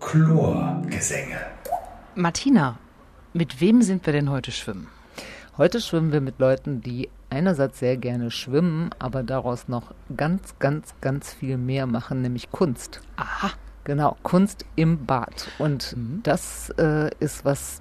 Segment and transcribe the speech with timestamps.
[0.00, 1.38] Chlorgesänge.
[2.16, 2.78] Martina,
[3.32, 4.88] mit wem sind wir denn heute schwimmen?
[5.56, 10.94] Heute schwimmen wir mit Leuten, die einerseits sehr gerne schwimmen, aber daraus noch ganz, ganz,
[11.00, 13.00] ganz viel mehr machen, nämlich Kunst.
[13.16, 13.50] Aha.
[13.84, 15.48] Genau, Kunst im Bad.
[15.58, 16.20] Und Mhm.
[16.24, 17.80] das äh, ist was,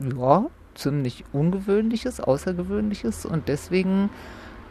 [0.00, 3.24] ja, ziemlich Ungewöhnliches, Außergewöhnliches.
[3.24, 4.10] Und deswegen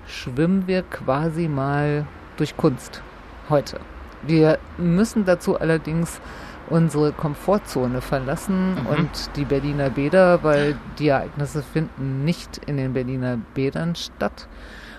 [0.05, 2.05] schwimmen wir quasi mal
[2.37, 3.01] durch Kunst
[3.49, 3.79] heute.
[4.25, 6.21] Wir müssen dazu allerdings
[6.69, 8.87] unsere Komfortzone verlassen Mhm.
[8.87, 14.47] und die Berliner Bäder, weil die Ereignisse finden nicht in den Berliner Bädern statt.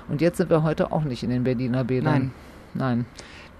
[0.08, 2.32] Und jetzt sind wir heute auch nicht in den Berliner Bädern.
[2.74, 2.96] Nein.
[2.96, 3.06] Nein,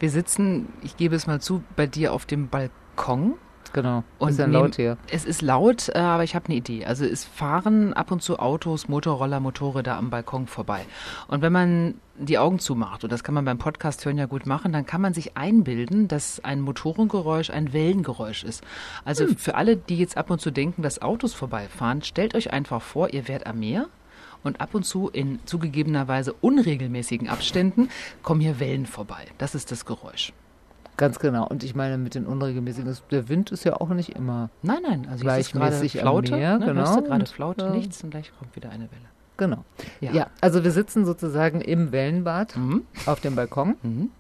[0.01, 3.35] Wir sitzen, ich gebe es mal zu, bei dir auf dem Balkon.
[3.73, 4.05] genau.
[4.19, 4.99] Und Bisschen nehmen- laut hier.
[5.11, 6.85] Es ist laut, äh, aber ich habe eine Idee.
[6.85, 10.85] Also es fahren ab und zu Autos, Motorroller, Motorräder am Balkon vorbei.
[11.29, 14.47] Und wenn man die Augen zumacht, und das kann man beim Podcast hören ja gut
[14.47, 18.63] machen, dann kann man sich einbilden, dass ein Motorengeräusch ein Wellengeräusch ist.
[19.05, 22.83] Also für alle, die jetzt ab und zu denken, dass Autos vorbeifahren, stellt euch einfach
[22.83, 23.89] vor, ihr wärt am Meer
[24.43, 27.89] und ab und zu in zugegebenerweise unregelmäßigen Abständen
[28.23, 29.27] kommen hier Wellen vorbei.
[29.39, 30.33] Das ist das Geräusch.
[30.97, 31.49] Ganz genau.
[31.49, 34.51] Und ich meine, mit den unregelmäßigen, der Wind ist ja auch nicht immer.
[34.63, 36.67] Nein, nein, also Gleichmäßig am Flaute, Meer, ne?
[36.67, 37.01] Genau.
[37.01, 37.71] gerade Und, Flaute, ja.
[37.73, 39.14] nichts und gleich kommt wieder eine Welle.
[39.37, 39.65] Genau.
[40.01, 40.13] Ja.
[40.13, 40.27] Ja.
[40.41, 42.83] also wir sitzen sozusagen im Wellenbad Mhm.
[43.07, 44.11] auf dem Balkon Mhm.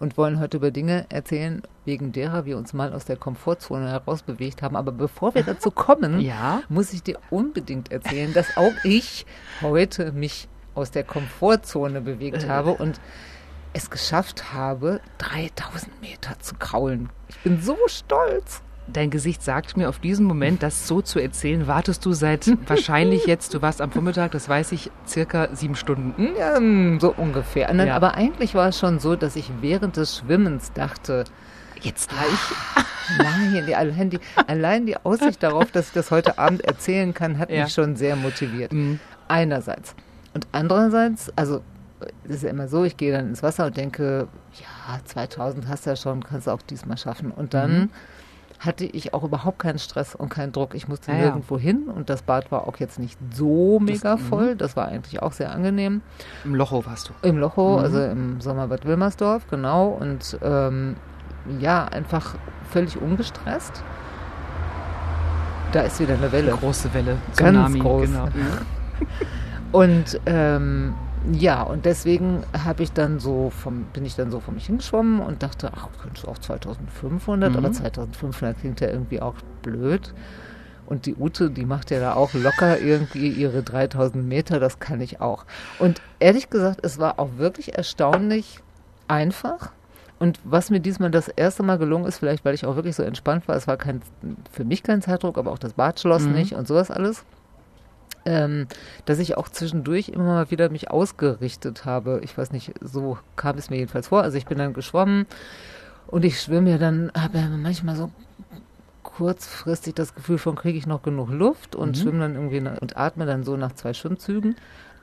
[0.00, 4.62] und wollen heute über Dinge erzählen, wegen derer wir uns mal aus der Komfortzone herausbewegt
[4.62, 4.74] haben.
[4.76, 6.62] Aber bevor wir dazu kommen, Ja.
[6.68, 9.26] muss ich dir unbedingt erzählen, dass auch ich
[9.62, 12.48] heute mich aus der Komfortzone bewegt Äh.
[12.48, 13.00] habe und
[13.74, 17.10] es geschafft habe, 3000 Meter zu kraulen.
[17.28, 18.62] Ich bin so stolz.
[18.92, 23.26] Dein Gesicht sagt mir auf diesen Moment, das so zu erzählen, wartest du seit wahrscheinlich
[23.26, 26.14] jetzt, du warst am Vormittag, das weiß ich, circa sieben Stunden.
[26.38, 27.72] Ja, hm, so ungefähr.
[27.74, 27.96] Nein, Ja.
[27.96, 31.24] Aber eigentlich war es schon so, dass ich während des Schwimmens dachte,
[31.80, 32.84] Jetzt gleich.
[33.18, 37.38] nein, die, allein, die, allein die Aussicht darauf, dass ich das heute Abend erzählen kann,
[37.38, 37.64] hat Ja.
[37.64, 38.72] mich schon sehr motiviert.
[38.72, 38.98] Mhm.
[39.28, 39.94] Einerseits.
[40.34, 41.60] Und andererseits, also
[42.24, 45.86] es ist ja immer so, ich gehe dann ins Wasser und denke, ja, 2000 hast
[45.86, 47.30] du ja schon, kannst du auch diesmal schaffen.
[47.30, 47.90] Und dann Mhm.
[48.58, 50.74] Hatte ich auch überhaupt keinen Stress und keinen Druck.
[50.74, 51.24] Ich musste Ja, ja.
[51.26, 54.20] nirgendwo hin und das Bad war auch jetzt nicht so mega mhm.
[54.20, 54.56] voll.
[54.56, 56.02] Das war eigentlich auch sehr angenehm.
[56.44, 57.28] Im Locho warst du.
[57.28, 57.84] Im Locho, Mhm.
[57.84, 59.88] also im Sommerbad Wilmersdorf, genau.
[59.88, 60.96] Und ähm,
[61.60, 62.34] ja, einfach
[62.70, 63.82] völlig ungestresst.
[65.72, 66.52] Da ist wieder eine Welle.
[66.52, 67.18] Große Welle.
[67.36, 68.06] Ganz Tsunami, groß.
[68.08, 68.28] Genau.
[69.72, 70.94] Und ähm,
[71.32, 75.20] ja, und deswegen habe ich dann so vom, bin ich dann so vor mich hingeschwommen
[75.20, 77.58] und dachte, ach, könntest du auch 2500, Mhm.
[77.58, 80.12] aber 2500 klingt ja irgendwie auch blöd.
[80.86, 85.00] Und die Ute, die macht ja da auch locker irgendwie ihre 3000 Meter, das kann
[85.02, 85.44] ich auch.
[85.78, 88.60] Und ehrlich gesagt, es war auch wirklich erstaunlich
[89.06, 89.70] einfach.
[90.18, 93.02] Und was mir diesmal das erste Mal gelungen ist, vielleicht weil ich auch wirklich so
[93.02, 94.00] entspannt war, es war kein,
[94.50, 96.32] für mich kein Zeitdruck, aber auch das Bad schloss Mhm.
[96.32, 97.24] nicht und sowas alles,
[98.24, 98.66] ähm,
[99.04, 102.20] dass ich auch zwischendurch immer mal wieder mich ausgerichtet habe.
[102.22, 104.22] Ich weiß nicht, so kam es mir jedenfalls vor.
[104.22, 105.26] Also ich bin dann geschwommen
[106.06, 108.10] und ich schwimme ja dann, habe ja manchmal so
[109.02, 112.02] kurzfristig das Gefühl von, kriege ich noch genug Luft und Mhm.
[112.02, 114.56] schwimme dann irgendwie nach, und atme dann so nach zwei Schwimmzügen.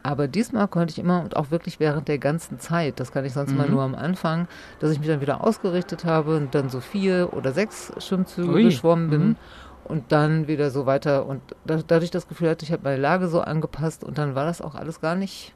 [0.04, 3.34] Aber diesmal konnte ich immer und auch wirklich während der ganzen Zeit, das kann ich
[3.34, 3.74] sonst mal Mhm.
[3.74, 4.48] nur am Anfang,
[4.80, 8.64] dass ich mich dann wieder ausgerichtet habe und dann so vier oder sechs Schwimmzüge Ui.
[8.66, 9.36] geschwommen bin Mhm.
[9.86, 13.28] Und dann wieder so weiter und da, dadurch das Gefühl hatte, ich habe meine Lage
[13.28, 15.54] so angepasst und dann war das auch alles gar nicht,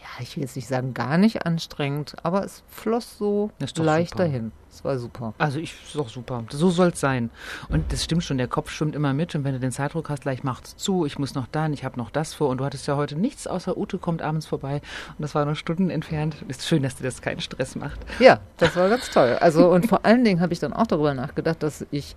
[0.00, 4.24] ja, ich will jetzt nicht sagen gar nicht anstrengend, aber es floss so leicht super.
[4.24, 4.52] dahin.
[4.72, 5.34] Es war super.
[5.38, 6.44] Also ich, ist doch super.
[6.50, 7.30] So soll es sein.
[7.68, 10.22] Und das stimmt schon, der Kopf schwimmt immer mit und wenn du den Zeitdruck hast,
[10.22, 12.86] gleich macht's zu, ich muss noch dann, ich habe noch das vor und du hattest
[12.86, 14.76] ja heute nichts außer Ute kommt abends vorbei
[15.18, 16.36] und das war noch Stunden entfernt.
[16.48, 17.98] Ist schön, dass dir das keinen Stress macht.
[18.20, 19.36] Ja, das war ganz toll.
[19.40, 22.14] Also und vor allen Dingen habe ich dann auch darüber nachgedacht, dass ich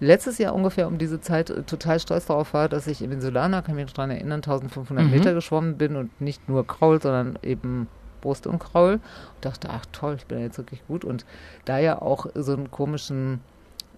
[0.00, 3.60] letztes Jahr ungefähr um diese Zeit äh, total stolz darauf war, dass ich im Insulana,
[3.60, 5.10] kann mich noch daran erinnern, 1500 Mhm.
[5.10, 7.88] Meter geschwommen bin und nicht nur Kraul, sondern eben
[8.20, 8.94] Brust und Kraul.
[8.94, 9.00] Und
[9.42, 11.04] dachte, ach toll, ich bin ja jetzt wirklich gut.
[11.04, 11.24] Und
[11.64, 13.40] da ja auch so einen komischen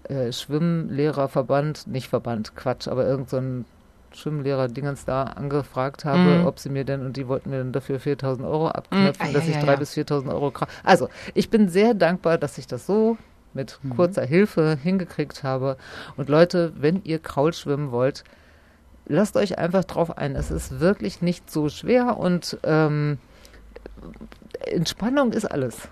[0.08, 3.64] äh, Schwimmlehrerverband, nicht Verband, Quatsch, aber irgend so ein
[4.14, 6.46] Schwimmlehrer-Dingens da angefragt habe, Mhm.
[6.46, 9.32] ob sie mir denn, und die wollten mir dann dafür 4000 Euro abknöpfen, Ah, ja,
[9.32, 9.76] dass ich ja, 3.000 ja.
[9.76, 13.16] bis 4.000 Euro kra- Also, ich bin sehr dankbar, dass ich das so
[13.54, 13.96] mit Mhm.
[13.96, 15.76] kurzer Hilfe hingekriegt habe.
[16.16, 18.24] Und Leute, wenn ihr Kraul schwimmen wollt,
[19.06, 20.36] lasst euch einfach drauf ein.
[20.36, 23.19] Es ist wirklich nicht so schwer und ähm,
[24.67, 25.88] Entspannung ist alles.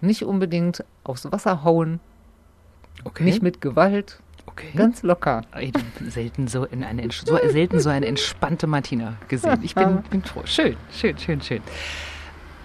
[0.00, 2.00] Nicht unbedingt aufs Wasser hauen,
[3.02, 3.24] Okay.
[3.24, 4.68] nicht mit Gewalt, okay.
[4.76, 5.42] ganz locker.
[6.06, 9.58] Selten so in eine so, selten so eine entspannte Martina gesehen.
[9.62, 10.42] Ich bin, bin froh.
[10.44, 11.62] Schön, schön, schön, schön.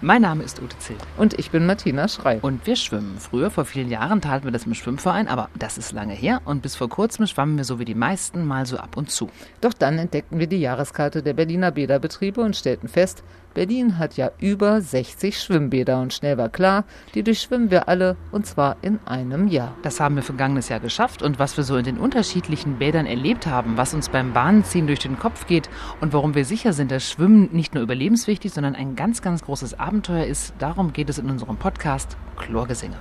[0.02, 0.96] Mein Name ist Ute Zill.
[1.18, 2.38] Und ich bin Martina Schrei.
[2.40, 3.18] Und wir schwimmen.
[3.18, 6.40] Früher, vor vielen Jahren, taten wir das im Schwimmverein, aber das ist lange her.
[6.46, 9.28] Und bis vor kurzem schwammen wir so wie die meisten mal so ab und zu.
[9.60, 14.30] Doch dann entdeckten wir die Jahreskarte der Berliner Bäderbetriebe und stellten fest, Berlin hat ja
[14.38, 19.48] über 60 Schwimmbäder und schnell war klar, die durchschwimmen wir alle und zwar in einem
[19.48, 19.74] Jahr.
[19.82, 23.46] Das haben wir vergangenes Jahr geschafft und was wir so in den unterschiedlichen Bädern erlebt
[23.46, 25.68] haben, was uns beim Bahnziehen durch den Kopf geht
[26.00, 29.78] und warum wir sicher sind, dass Schwimmen nicht nur überlebenswichtig, sondern ein ganz, ganz großes
[29.80, 32.96] Abenteuer ist, darum geht es in unserem Podcast Chlorgesinge.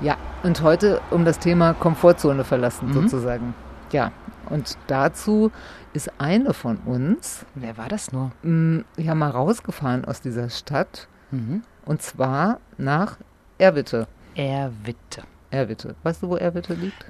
[0.00, 2.92] Ja, und heute um das Thema Komfortzone verlassen mhm.
[2.94, 3.54] sozusagen.
[3.92, 4.12] Ja,
[4.48, 5.52] und dazu
[5.92, 7.44] ist eine von uns.
[7.54, 8.30] Wer war das nur?
[8.42, 11.08] Mm, ja, mal rausgefahren aus dieser Stadt.
[11.30, 11.62] Mhm.
[11.84, 13.18] Und zwar nach
[13.58, 14.06] Erwitte.
[14.34, 15.22] Erwitte.
[15.50, 15.96] Erwitte.
[16.02, 17.06] Weißt du, wo Erwitte liegt?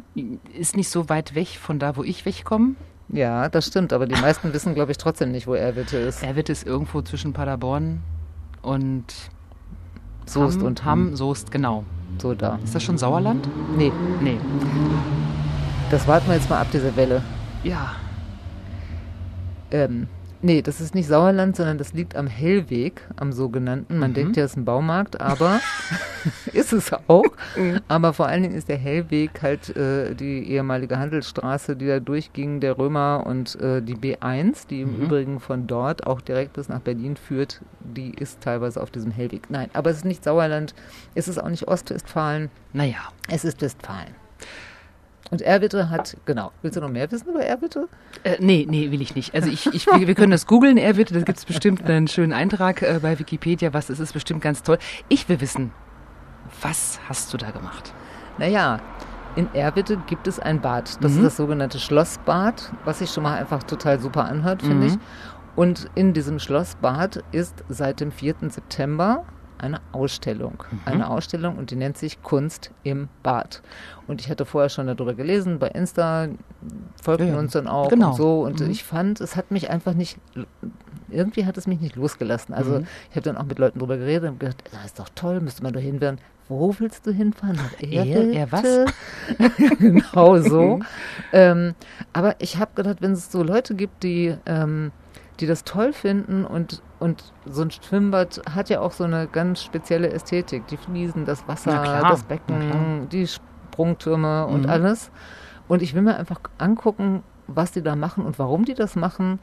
[0.57, 2.75] Ist nicht so weit weg von da, wo ich wegkomme.
[3.09, 6.23] Ja, das stimmt, aber die meisten wissen, glaube ich, trotzdem nicht, wo Erwitte ist.
[6.23, 8.01] Erwitte ist irgendwo zwischen Paderborn
[8.63, 9.05] und
[10.27, 11.17] Soest Hamm, und Hamm.
[11.17, 11.85] Soest, genau.
[12.19, 12.59] So da.
[12.63, 13.49] Ist das schon Sauerland?
[13.77, 13.93] Nee.
[14.21, 14.39] Nee.
[15.91, 17.23] Das warten wir jetzt mal ab, diese Welle.
[17.63, 17.93] Ja.
[19.71, 20.09] Ähm,
[20.43, 23.99] nee, das ist nicht Sauerland, sondern das liegt am Hellweg, am sogenannten.
[23.99, 24.15] Man mhm.
[24.15, 25.61] denkt ja, es ist ein Baumarkt, aber
[26.53, 27.25] ist es auch.
[27.57, 27.81] Mhm.
[27.89, 32.61] Aber vor allen Dingen ist der Hellweg halt äh, die ehemalige Handelsstraße, die da durchging,
[32.61, 35.03] der Römer und äh, die B1, die im mhm.
[35.05, 39.51] Übrigen von dort auch direkt bis nach Berlin führt, die ist teilweise auf diesem Hellweg.
[39.51, 40.75] Nein, aber es ist nicht Sauerland,
[41.15, 42.51] es ist auch nicht Ostwestfalen.
[42.73, 42.99] Naja.
[43.29, 44.20] Es ist Westfalen.
[45.31, 46.51] Und Erwitte hat, genau.
[46.63, 47.89] Willst du noch mehr wissen über Erwitte?
[48.25, 49.33] Äh, nee, nee, will ich nicht.
[49.35, 52.33] Also ich, ich wir, wir können das googeln, Erwitte, da gibt es bestimmt einen schönen
[52.33, 54.79] Eintrag äh, bei Wikipedia, was es ist bestimmt ganz toll.
[55.09, 55.73] Ich will wissen,
[56.63, 57.95] was hast du da gemacht?
[58.39, 58.81] Naja,
[59.37, 61.03] in Erwitte gibt es ein Bad.
[61.03, 61.19] Das mhm.
[61.19, 64.93] ist das sogenannte Schlossbad, was sich schon mal einfach total super anhört, finde mhm.
[64.95, 64.99] ich.
[65.55, 68.35] Und in diesem Schlossbad ist seit dem 4.
[68.49, 69.25] September
[69.61, 70.65] eine Ausstellung.
[70.71, 70.81] Mhm.
[70.85, 73.63] Eine Ausstellung und die nennt sich Kunst im Bad.
[74.07, 76.29] Und ich hatte vorher schon darüber gelesen, bei Insta
[77.01, 78.11] folgten ja, uns dann auch genau.
[78.11, 78.41] und so.
[78.43, 78.71] Und mhm.
[78.71, 80.19] ich fand, es hat mich einfach nicht,
[81.09, 82.55] irgendwie hat es mich nicht losgelassen.
[82.55, 82.87] Also mhm.
[83.11, 85.63] ich habe dann auch mit Leuten darüber geredet und gedacht, das ist doch toll, müsste
[85.63, 86.19] man da hinfahren.
[86.49, 87.57] Wo willst du hinfahren?
[87.57, 88.93] Nach er, er was?
[89.79, 90.79] genau so.
[90.79, 90.85] Mhm.
[91.33, 91.75] ähm,
[92.13, 94.91] aber ich habe gedacht, wenn es so Leute gibt, die ähm,
[95.41, 99.63] die das toll finden und, und so ein Schwimmbad hat ja auch so eine ganz
[99.63, 100.67] spezielle Ästhetik.
[100.67, 104.71] Die Fliesen, das Wasser, das Becken, die Sprungtürme und mhm.
[104.71, 105.11] alles.
[105.69, 109.39] Und ich will mir einfach angucken, was die da machen und warum die das machen.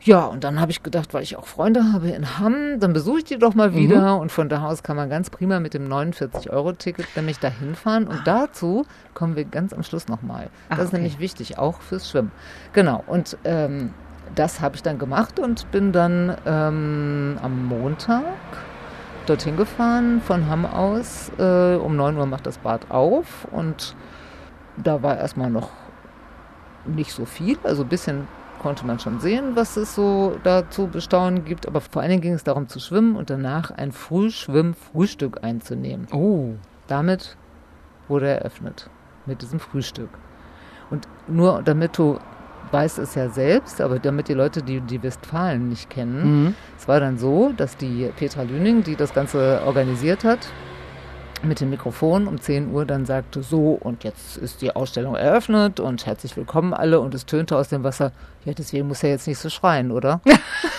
[0.00, 3.18] Ja, und dann habe ich gedacht, weil ich auch Freunde habe in Hamm, dann besuche
[3.18, 4.14] ich die doch mal wieder.
[4.14, 4.20] Mhm.
[4.20, 8.06] Und von da aus kann man ganz prima mit dem 49-Euro-Ticket nämlich da hinfahren.
[8.06, 8.22] Und ah.
[8.24, 10.50] dazu kommen wir ganz am Schluss nochmal.
[10.68, 12.30] Das ah, ist nämlich wichtig, auch fürs Schwimmen.
[12.72, 13.02] Genau.
[13.06, 13.94] Und ähm,
[14.34, 18.24] das habe ich dann gemacht und bin dann ähm, am Montag
[19.26, 21.30] dorthin gefahren von Hamm aus.
[21.38, 23.94] Äh, um 9 Uhr macht das Bad auf und
[24.76, 25.70] da war erstmal noch
[26.84, 28.28] nicht so viel, also ein bisschen
[28.60, 32.22] konnte man schon sehen, was es so da zu bestaunen gibt, aber vor allen Dingen
[32.22, 36.08] ging es darum zu schwimmen und danach ein Frühschwimm-Frühstück einzunehmen.
[36.12, 36.54] Oh.
[36.88, 37.36] Damit
[38.08, 38.88] wurde eröffnet,
[39.26, 40.10] mit diesem Frühstück.
[40.90, 42.18] Und nur damit du
[42.72, 46.54] weiß es ja selbst, aber damit die Leute, die die Westfalen nicht kennen, mhm.
[46.78, 50.48] es war dann so, dass die Petra Lüning, die das Ganze organisiert hat,
[51.42, 55.80] mit dem Mikrofon um 10 Uhr dann sagte, so und jetzt ist die Ausstellung eröffnet
[55.80, 58.12] und herzlich willkommen alle und es tönte aus dem Wasser,
[58.44, 60.20] ja deswegen muss er jetzt nicht so schreien, oder?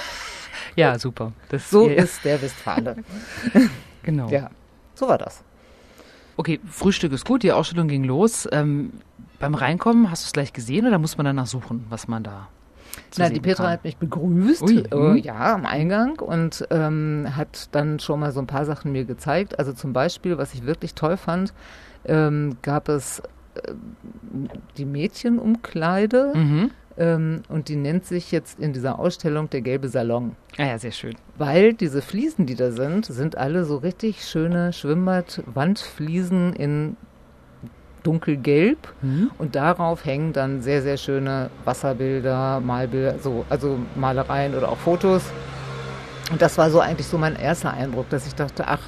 [0.76, 1.34] ja, super.
[1.50, 2.98] Das so ist der Westfale.
[4.04, 4.30] genau.
[4.30, 4.50] Ja,
[4.96, 5.44] so war das.
[6.38, 8.48] Okay, Frühstück ist gut, die Ausstellung ging los.
[8.52, 8.94] Ähm,
[9.40, 12.48] beim Reinkommen hast du es gleich gesehen oder muss man danach suchen, was man da
[13.18, 13.74] na, die Petra kann.
[13.74, 15.18] hat mich begrüßt, äh, hm.
[15.18, 19.60] ja, am Eingang und ähm, hat dann schon mal so ein paar Sachen mir gezeigt.
[19.60, 21.54] Also zum Beispiel, was ich wirklich toll fand,
[22.06, 23.20] ähm, gab es
[23.56, 23.74] äh,
[24.78, 26.34] die Mädchenumkleide.
[26.36, 26.72] Mhm.
[27.00, 30.36] Ähm, und die nennt sich jetzt in dieser Ausstellung der gelbe Salon.
[30.58, 31.16] Ah ja, sehr schön.
[31.38, 36.98] Weil diese Fliesen, die da sind, sind alle so richtig schöne Schwimmbad-Wandfliesen in
[38.08, 39.32] dunkelgelb mhm.
[39.38, 45.24] und darauf hängen dann sehr, sehr schöne Wasserbilder, Malbilder, so, also Malereien oder auch Fotos.
[46.32, 48.82] Und das war so eigentlich so mein erster Eindruck, dass ich dachte, ach,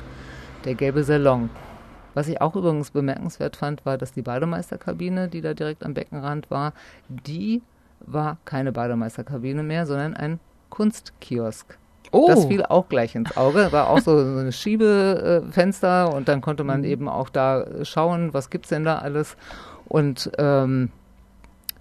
[0.63, 1.49] der gelbe Salon.
[2.13, 6.49] Was ich auch übrigens bemerkenswert fand, war, dass die Bademeisterkabine, die da direkt am Beckenrand
[6.49, 6.73] war,
[7.09, 7.61] die
[7.99, 11.78] war keine Bademeisterkabine mehr, sondern ein Kunstkiosk.
[12.11, 12.27] Oh.
[12.27, 13.71] Das fiel auch gleich ins Auge.
[13.71, 16.85] War auch so, so ein Schiebefenster und dann konnte man mhm.
[16.87, 19.37] eben auch da schauen, was gibt es denn da alles.
[19.87, 20.91] Und ähm,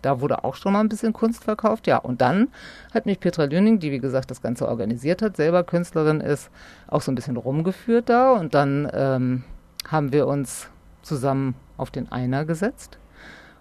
[0.03, 1.99] Da wurde auch schon mal ein bisschen Kunst verkauft, ja.
[1.99, 2.49] Und dann
[2.95, 6.51] hat mich Petra Lüning, die wie gesagt das Ganze organisiert hat, selber Künstlerin ist,
[6.87, 8.33] auch so ein bisschen rumgeführt da.
[8.33, 9.43] Und dann ähm,
[9.89, 10.69] haben wir uns
[11.03, 12.99] zusammen auf den Einer gesetzt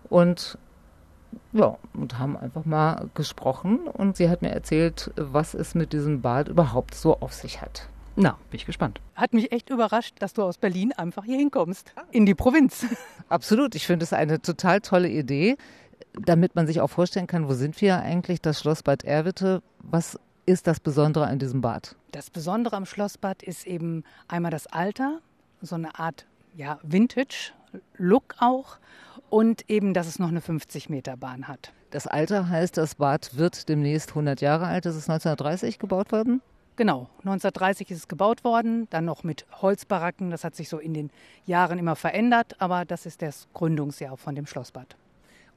[0.09, 0.57] und
[1.53, 6.21] ja, und haben einfach mal gesprochen und sie hat mir erzählt, was es mit diesem
[6.21, 7.87] Bad überhaupt so auf sich hat.
[8.15, 8.99] Na, bin ich gespannt.
[9.15, 12.85] Hat mich echt überrascht, dass du aus Berlin einfach hier hinkommst, in die Provinz.
[13.29, 15.55] Absolut, ich finde es eine total tolle Idee,
[16.13, 20.19] damit man sich auch vorstellen kann, wo sind wir eigentlich, das Schloss Bad Erwitte, was
[20.47, 21.95] ist das Besondere an diesem Bad?
[22.11, 25.19] Das Besondere am Schlossbad ist eben einmal das Alter,
[25.61, 26.25] so eine Art
[26.55, 26.79] ja,
[27.77, 28.77] Vintage-Look auch
[29.29, 31.73] und eben, dass es noch eine 50-Meter-Bahn hat.
[31.91, 34.85] Das Alter heißt, das Bad wird demnächst 100 Jahre alt.
[34.85, 36.41] Das ist 1930 gebaut worden?
[36.75, 40.29] Genau, 1930 ist es gebaut worden, dann noch mit Holzbaracken.
[40.29, 41.09] Das hat sich so in den
[41.45, 44.95] Jahren immer verändert, aber das ist das Gründungsjahr von dem Schlossbad.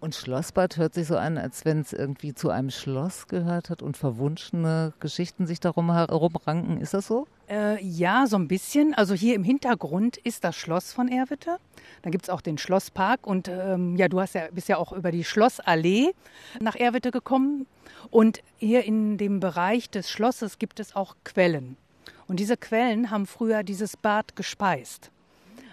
[0.00, 3.82] Und Schlossbad hört sich so an, als wenn es irgendwie zu einem Schloss gehört hat
[3.82, 6.80] und verwunschene Geschichten sich darum herumranken.
[6.80, 7.26] Ist das so?
[7.50, 8.94] Äh, ja, so ein bisschen.
[8.94, 11.58] Also hier im Hintergrund ist das Schloss von Erwitte.
[12.00, 13.26] Da gibt es auch den Schlosspark.
[13.26, 16.12] Und ähm, ja, du hast ja, bist ja auch über die Schlossallee
[16.60, 17.66] nach Erwitte gekommen.
[18.10, 21.76] Und hier in dem Bereich des Schlosses gibt es auch Quellen.
[22.26, 25.10] Und diese Quellen haben früher dieses Bad gespeist.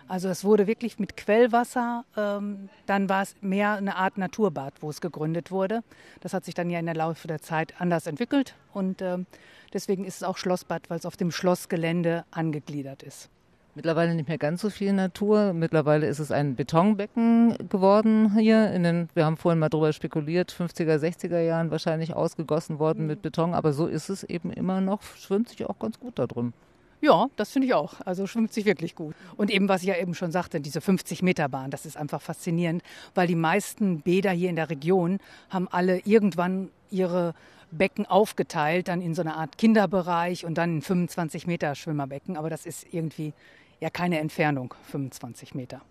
[0.07, 4.89] Also es wurde wirklich mit Quellwasser, ähm, dann war es mehr eine Art Naturbad, wo
[4.89, 5.83] es gegründet wurde.
[6.21, 9.25] Das hat sich dann ja in der Laufe der Zeit anders entwickelt und ähm,
[9.73, 13.29] deswegen ist es auch Schlossbad, weil es auf dem Schlossgelände angegliedert ist.
[13.75, 15.53] Mittlerweile nicht mehr ganz so viel Natur.
[15.53, 18.71] Mittlerweile ist es ein Betonbecken geworden hier.
[18.71, 23.21] In den, wir haben vorhin mal drüber spekuliert, 50er, 60er Jahren wahrscheinlich ausgegossen worden mit
[23.21, 23.53] Beton.
[23.53, 25.03] Aber so ist es eben immer noch.
[25.03, 26.53] Schwimmt sich auch ganz gut da drin.
[26.99, 28.01] Ja, das finde ich auch.
[28.05, 29.15] Also schwimmt sich wirklich gut.
[29.35, 32.81] Und eben, was ich ja eben schon sagte, diese 50-Meter-Bahn, das ist einfach faszinierend,
[33.13, 37.35] weil die meisten Bäder hier in der Region haben alle irgendwann ihre
[37.69, 42.37] Becken aufgeteilt, dann in so eine Art Kinderbereich und dann in 25 Meter Schwimmerbecken.
[42.37, 43.33] Aber das ist irgendwie
[43.79, 45.81] ja keine Entfernung, 25 Meter.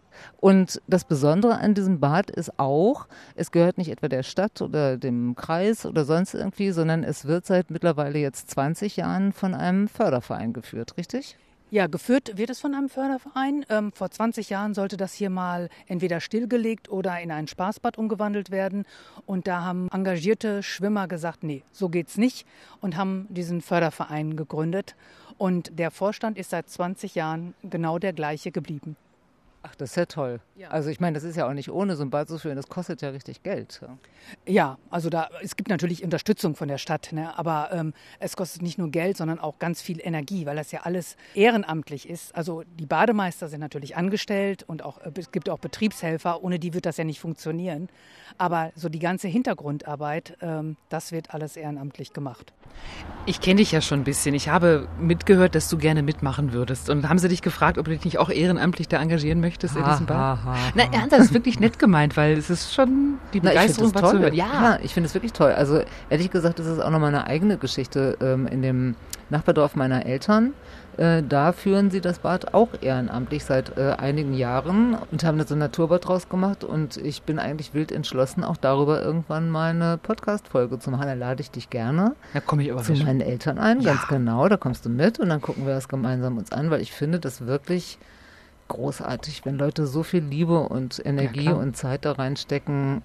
[0.41, 4.97] Und das Besondere an diesem Bad ist auch, es gehört nicht etwa der Stadt oder
[4.97, 9.89] dem Kreis oder sonst irgendwie, sondern es wird seit mittlerweile jetzt 20 Jahren von einem
[9.89, 11.37] Förderverein geführt, richtig?
[11.69, 13.67] Ja, geführt wird es von einem Förderverein.
[13.69, 18.53] Ähm, vor 20 Jahren sollte das hier mal entweder stillgelegt oder in ein Spaßbad umgewandelt
[18.53, 18.85] werden.
[19.27, 22.47] Und da haben engagierte Schwimmer gesagt, nee, so geht's nicht
[22.81, 24.95] und haben diesen Förderverein gegründet.
[25.39, 28.97] Und der Vorstand ist seit 20 Jahren genau der gleiche geblieben.
[29.69, 30.41] Ach, das ist ja toll.
[30.55, 30.69] Ja.
[30.69, 32.69] Also ich meine, das ist ja auch nicht ohne so ein Bad zu führen, das
[32.69, 33.81] kostet ja richtig Geld.
[34.47, 37.37] Ja, also da es gibt natürlich Unterstützung von der Stadt, ne?
[37.37, 40.81] aber ähm, es kostet nicht nur Geld, sondern auch ganz viel Energie, weil das ja
[40.83, 42.35] alles ehrenamtlich ist.
[42.35, 46.73] Also die Bademeister sind natürlich angestellt und auch äh, es gibt auch Betriebshelfer, ohne die
[46.73, 47.89] wird das ja nicht funktionieren.
[48.39, 52.53] Aber so die ganze Hintergrundarbeit, ähm, das wird alles ehrenamtlich gemacht.
[53.25, 54.35] Ich kenne dich ja schon ein bisschen.
[54.35, 56.91] Ich habe mitgehört, dass du gerne mitmachen würdest.
[56.91, 59.85] Und haben sie dich gefragt, ob du dich nicht auch ehrenamtlich da engagieren möchtest in
[59.85, 60.39] diesem Bad?
[60.75, 64.19] Na, ja, das ist wirklich nett gemeint, weil es ist schon die Begeisterung war zu
[64.19, 64.35] hören.
[64.35, 65.53] Ja, ja ich finde es wirklich toll.
[65.53, 68.97] Also ehrlich gesagt, das ist auch nochmal eine eigene Geschichte ähm, in dem
[69.31, 70.53] Nachbardorf meiner Eltern.
[70.97, 75.47] Äh, da führen sie das Bad auch ehrenamtlich seit äh, einigen Jahren und haben da
[75.47, 76.65] so ein Naturbad draus gemacht.
[76.65, 81.07] Und ich bin eigentlich wild entschlossen, auch darüber irgendwann mal eine Podcast-Folge zu machen.
[81.07, 83.93] Da lade ich dich gerne da komme ich aber zu meinen Eltern ein, ja.
[83.93, 84.49] ganz genau.
[84.49, 87.19] Da kommst du mit und dann gucken wir das gemeinsam uns an, weil ich finde
[87.19, 87.99] das wirklich
[88.69, 93.03] großartig, wenn Leute so viel Liebe und Energie ja, und Zeit da reinstecken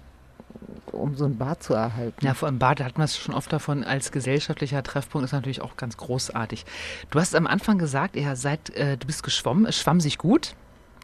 [0.90, 2.24] um so ein Bad zu erhalten.
[2.24, 5.62] Ja, vor allem Bad hat man es schon oft davon, als gesellschaftlicher Treffpunkt ist natürlich
[5.62, 6.64] auch ganz großartig.
[7.10, 10.54] Du hast am Anfang gesagt, ihr seid, äh, du bist geschwommen, es schwamm sich gut.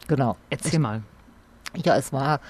[0.07, 0.37] Genau.
[0.51, 1.03] Erzähl ich, mal.
[1.75, 2.41] Ja, es war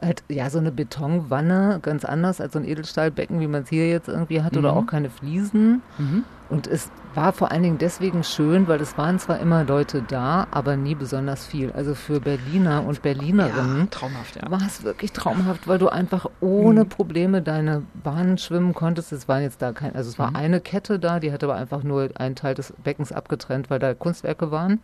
[0.00, 3.88] halt, ja, so eine Betonwanne, ganz anders als so ein Edelstahlbecken, wie man es hier
[3.88, 4.58] jetzt irgendwie hat, mhm.
[4.58, 5.82] oder auch keine Fliesen.
[5.98, 6.24] Mhm.
[6.48, 10.46] Und es war vor allen Dingen deswegen schön, weil es waren zwar immer Leute da,
[10.52, 11.72] aber nie besonders viel.
[11.72, 14.48] Also für Berliner und Berlinerinnen ja, traumhaft, ja.
[14.50, 16.88] war es wirklich traumhaft, weil du einfach ohne mhm.
[16.88, 19.12] Probleme deine Bahnen schwimmen konntest.
[19.12, 20.36] Es waren jetzt da kein, also es war mhm.
[20.36, 23.94] eine Kette da, die hatte aber einfach nur einen Teil des Beckens abgetrennt, weil da
[23.94, 24.80] Kunstwerke waren.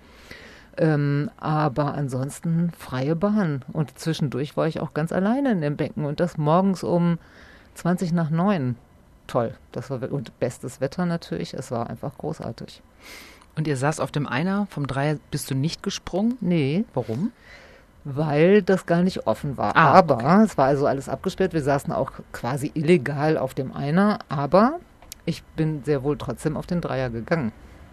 [0.78, 3.64] Ähm, aber ansonsten freie Bahn.
[3.72, 7.18] Und zwischendurch war ich auch ganz alleine in dem Becken und das morgens um
[7.74, 8.76] 20 nach 9.
[9.26, 9.54] Toll.
[9.72, 11.54] Das war und bestes Wetter natürlich.
[11.54, 12.82] Es war einfach großartig.
[13.56, 16.38] Und ihr saß auf dem Einer, vom Dreier bist du nicht gesprungen?
[16.40, 16.84] Nee.
[16.94, 17.32] Warum?
[18.04, 19.76] Weil das gar nicht offen war.
[19.76, 20.44] Ah, aber okay.
[20.44, 21.52] es war also alles abgesperrt.
[21.52, 24.20] Wir saßen auch quasi illegal auf dem Einer.
[24.28, 24.80] Aber
[25.24, 27.52] ich bin sehr wohl trotzdem auf den Dreier gegangen.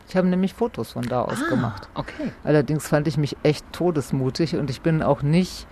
[0.10, 1.88] Ich habe nämlich Fotos von da aus ah, gemacht.
[1.94, 2.32] Okay.
[2.44, 5.68] Allerdings fand ich mich echt todesmutig und ich bin auch nicht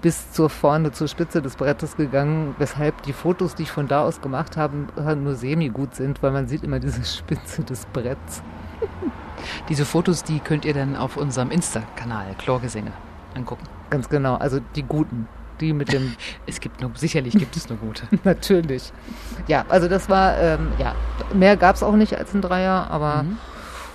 [0.00, 4.02] bis zur vorne zur Spitze des Brettes gegangen, weshalb die Fotos, die ich von da
[4.02, 4.86] aus gemacht habe,
[5.16, 8.42] nur semi gut sind, weil man sieht immer diese Spitze des Bretts.
[9.68, 12.92] Diese Fotos, die könnt ihr dann auf unserem Insta-Kanal Chlorgesänge
[13.34, 13.64] angucken.
[13.90, 15.28] Ganz genau, also die guten.
[15.60, 16.14] Die mit dem.
[16.46, 18.06] es gibt nur, sicherlich gibt es nur gute.
[18.24, 18.92] Natürlich.
[19.46, 20.94] Ja, also das war, ähm, ja,
[21.34, 23.38] mehr gab es auch nicht als ein Dreier, aber mhm.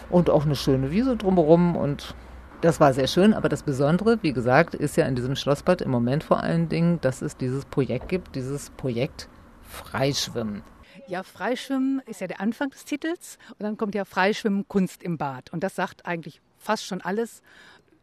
[0.09, 2.15] Und auch eine schöne Wiese drumherum und
[2.61, 5.91] das war sehr schön, aber das Besondere, wie gesagt, ist ja in diesem Schlossbad im
[5.91, 9.29] Moment vor allen Dingen, dass es dieses Projekt gibt, dieses Projekt
[9.61, 10.63] Freischwimmen.
[11.07, 15.17] Ja, Freischwimmen ist ja der Anfang des Titels und dann kommt ja Freischwimmen Kunst im
[15.17, 17.41] Bad und das sagt eigentlich fast schon alles.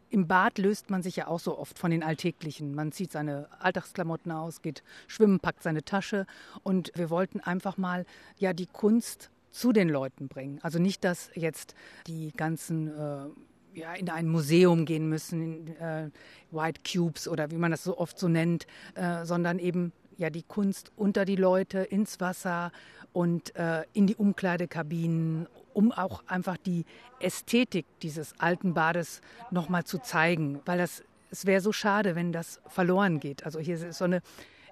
[0.09, 2.73] Im Bad löst man sich ja auch so oft von den Alltäglichen.
[2.73, 6.25] Man zieht seine Alltagsklamotten aus, geht schwimmen, packt seine Tasche
[6.63, 8.05] und wir wollten einfach mal
[8.37, 10.59] ja die Kunst zu den Leuten bringen.
[10.61, 11.73] Also nicht, dass jetzt
[12.07, 13.27] die ganzen äh,
[13.73, 16.09] ja, in ein Museum gehen müssen, in, äh,
[16.51, 20.43] White Cubes oder wie man das so oft so nennt, äh, sondern eben ja die
[20.43, 22.71] Kunst unter die Leute, ins Wasser
[23.13, 26.85] und äh, in die Umkleidekabinen, um auch einfach die
[27.19, 32.61] Ästhetik dieses alten Bades nochmal zu zeigen, weil das es wäre so schade, wenn das
[32.67, 33.45] verloren geht.
[33.45, 34.21] Also hier ist so eine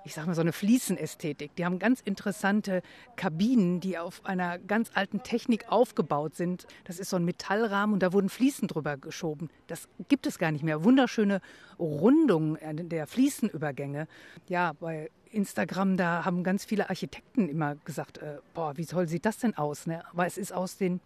[0.06, 1.56] ich sage mal, so eine Fliesenästhetik.
[1.56, 2.82] Die haben ganz interessante
[3.16, 6.68] Kabinen, die auf einer ganz alten Technik aufgebaut sind.
[6.84, 9.50] Das ist so ein Metallrahmen und da wurden Fliesen drüber geschoben.
[9.68, 10.84] Das gibt es gar nicht mehr.
[10.84, 11.42] Wunderschöne
[11.80, 12.58] Rundungen
[12.90, 14.08] der Fliesenübergänge.
[14.48, 19.26] Ja, bei Instagram, da haben ganz viele Architekten immer gesagt, äh, boah, wie toll sieht
[19.26, 19.88] das denn aus?
[19.88, 20.04] Ne?
[20.12, 21.02] Aber es ist aus den,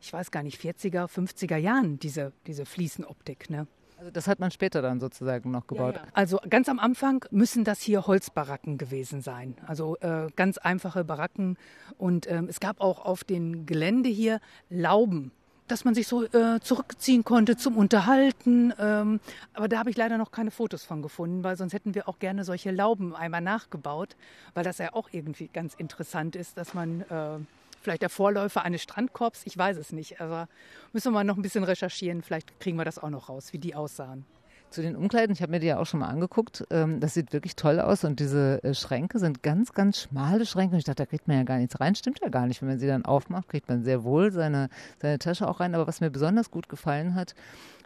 [0.00, 3.50] ich weiß gar nicht, 40er, 50er Jahren, diese, diese Fliesenoptik.
[3.50, 3.66] Ne?
[3.98, 5.94] Also das hat man später dann sozusagen noch gebaut.
[5.94, 6.08] Ja, ja.
[6.12, 9.56] Also ganz am Anfang müssen das hier Holzbaracken gewesen sein.
[9.66, 11.56] Also äh, ganz einfache Baracken.
[11.96, 15.32] Und ähm, es gab auch auf dem Gelände hier Lauben
[15.66, 18.72] dass man sich so äh, zurückziehen konnte zum Unterhalten.
[18.78, 19.20] Ähm,
[19.54, 22.18] aber da habe ich leider noch keine Fotos von gefunden, weil sonst hätten wir auch
[22.18, 24.16] gerne solche Lauben einmal nachgebaut,
[24.52, 27.38] weil das ja auch irgendwie ganz interessant ist, dass man äh,
[27.84, 30.20] vielleicht der Vorläufer eines Strandkorbs, ich weiß es nicht.
[30.20, 30.48] Aber
[30.92, 33.58] müssen wir mal noch ein bisschen recherchieren, vielleicht kriegen wir das auch noch raus, wie
[33.58, 34.24] die aussahen.
[34.70, 36.64] Zu den Umkleiden, ich habe mir die ja auch schon mal angeguckt.
[36.70, 40.76] Ähm, das sieht wirklich toll aus und diese äh, Schränke sind ganz, ganz schmale Schränke.
[40.76, 41.94] Ich dachte, da kriegt man ja gar nichts rein.
[41.94, 42.60] Stimmt ja gar nicht.
[42.60, 45.76] Wenn man sie dann aufmacht, kriegt man sehr wohl seine, seine Tasche auch rein.
[45.76, 47.36] Aber was mir besonders gut gefallen hat,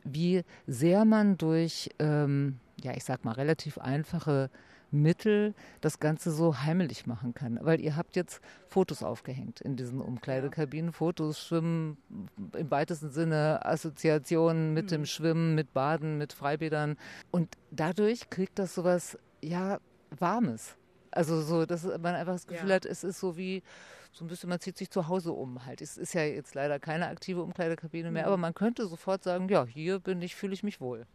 [0.05, 4.49] wie sehr man durch, ähm, ja, ich sag mal, relativ einfache
[4.91, 7.59] Mittel das Ganze so heimelig machen kann.
[7.63, 10.93] Weil ihr habt jetzt Fotos aufgehängt in diesen Umkleidekabinen.
[10.93, 11.99] Fotos, Schwimmen,
[12.57, 14.89] im weitesten Sinne Assoziationen mit mhm.
[14.89, 16.97] dem Schwimmen, mit Baden, mit Freibädern.
[17.31, 19.79] Und dadurch kriegt das sowas, ja,
[20.19, 20.77] Warmes.
[21.11, 22.77] Also so, dass man einfach das Gefühl ja.
[22.77, 23.63] hat, es ist so wie
[24.13, 25.81] so ein bisschen, man zieht sich zu Hause um halt.
[25.81, 28.29] Es ist ja jetzt leider keine aktive Umkleidekabine mehr, mhm.
[28.29, 31.07] aber man könnte sofort sagen, ja, hier bin ich, fühle ich mich wohl.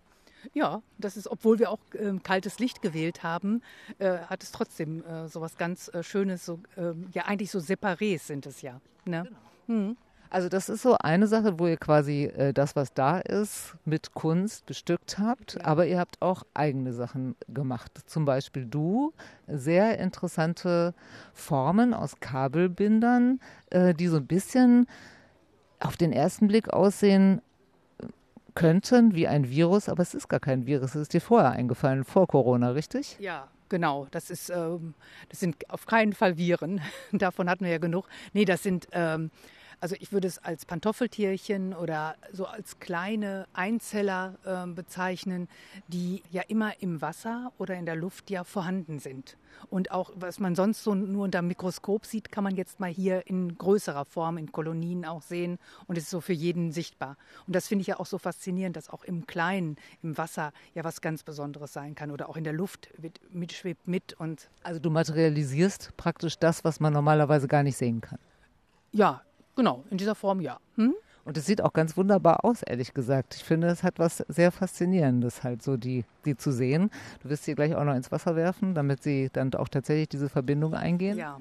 [0.53, 3.61] Ja, das ist, obwohl wir auch äh, kaltes Licht gewählt haben,
[3.99, 6.45] äh, hat es trotzdem äh, so was ganz äh, Schönes.
[6.45, 8.81] So, ähm, ja, eigentlich so Separés sind es ja.
[9.05, 9.23] Ne?
[9.23, 9.79] Genau.
[9.79, 9.97] Mhm.
[10.33, 14.15] Also das ist so eine Sache, wo ihr quasi äh, das, was da ist, mit
[14.15, 15.65] Kunst bestückt habt, ja.
[15.65, 17.91] aber ihr habt auch eigene Sachen gemacht.
[18.07, 19.13] Zum Beispiel du,
[19.47, 20.95] sehr interessante
[21.35, 24.87] Formen aus Kabelbindern, äh, die so ein bisschen
[25.79, 27.43] auf den ersten Blick aussehen
[28.55, 30.95] könnten wie ein Virus, aber es ist gar kein Virus.
[30.95, 33.17] Es ist dir vorher eingefallen, vor Corona, richtig?
[33.19, 34.07] Ja, genau.
[34.11, 34.93] Das, ist, ähm,
[35.29, 36.81] das sind auf keinen Fall Viren.
[37.11, 38.07] Davon hatten wir ja genug.
[38.33, 39.31] Nee, das sind ähm,
[39.83, 45.49] also ich würde es als Pantoffeltierchen oder so als kleine Einzeller äh, bezeichnen,
[45.89, 49.35] die ja immer im Wasser oder in der Luft ja vorhanden sind.
[49.69, 52.89] Und auch, was man sonst so nur unter dem Mikroskop sieht, kann man jetzt mal
[52.89, 55.59] hier in größerer Form, in Kolonien auch sehen.
[55.85, 57.17] Und es ist so für jeden sichtbar.
[57.45, 60.85] Und das finde ich ja auch so faszinierend, dass auch im Kleinen, im Wasser ja
[60.85, 62.09] was ganz Besonderes sein kann.
[62.09, 62.89] Oder auch in der Luft
[63.31, 64.13] mitschwebt mit.
[64.13, 68.19] Und also du materialisierst praktisch das, was man normalerweise gar nicht sehen kann.
[68.93, 69.23] Ja,
[69.55, 70.57] Genau, in dieser Form ja.
[70.75, 70.93] Hm?
[71.25, 73.35] Und es sieht auch ganz wunderbar aus, ehrlich gesagt.
[73.35, 76.91] Ich finde, es hat was sehr Faszinierendes, halt so die, die zu sehen.
[77.21, 80.27] Du wirst sie gleich auch noch ins Wasser werfen, damit sie dann auch tatsächlich diese
[80.27, 81.17] Verbindung eingehen.
[81.17, 81.39] Ja.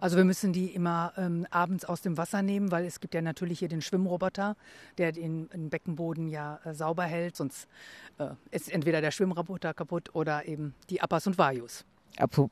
[0.00, 3.22] Also wir müssen die immer ähm, abends aus dem Wasser nehmen, weil es gibt ja
[3.22, 4.56] natürlich hier den Schwimmroboter,
[4.98, 7.36] der den, den Beckenboden ja äh, sauber hält.
[7.36, 7.66] Sonst
[8.18, 11.84] äh, ist entweder der Schwimmroboter kaputt oder eben die Appas und Vajus